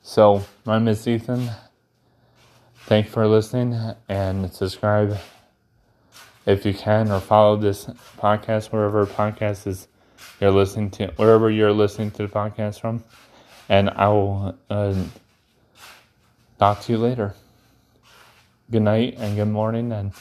So, 0.02 0.44
my 0.66 0.78
name 0.78 0.90
is 0.90 1.08
Ethan. 1.08 1.50
Thank 2.86 3.08
you 3.08 3.12
for 3.12 3.28
listening 3.28 3.80
and 4.10 4.52
subscribe 4.54 5.18
if 6.46 6.66
you 6.66 6.74
can 6.74 7.10
or 7.12 7.20
follow 7.20 7.56
this 7.56 7.86
podcast 8.18 8.72
wherever 8.72 9.06
podcast 9.06 9.66
is 9.66 9.88
you're 10.40 10.52
listening 10.52 10.92
to 10.92 11.08
wherever 11.16 11.50
you're 11.50 11.72
listening 11.72 12.12
to 12.12 12.28
the 12.28 12.34
podcast 12.34 12.82
from 12.82 13.04
and 13.70 13.90
I 13.92 14.10
will 14.10 14.58
uh, 14.70 14.94
talk 16.64 16.80
to 16.80 16.94
you 16.94 16.98
later. 16.98 17.34
Good 18.72 18.84
night 18.84 19.16
and 19.18 19.36
good 19.36 19.50
morning 19.50 19.92
and 19.92 20.14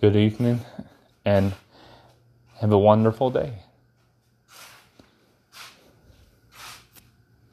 good 0.00 0.16
evening 0.16 0.62
and 1.24 1.54
have 2.56 2.72
a 2.72 2.78
wonderful 2.78 3.30
day. 3.30 3.52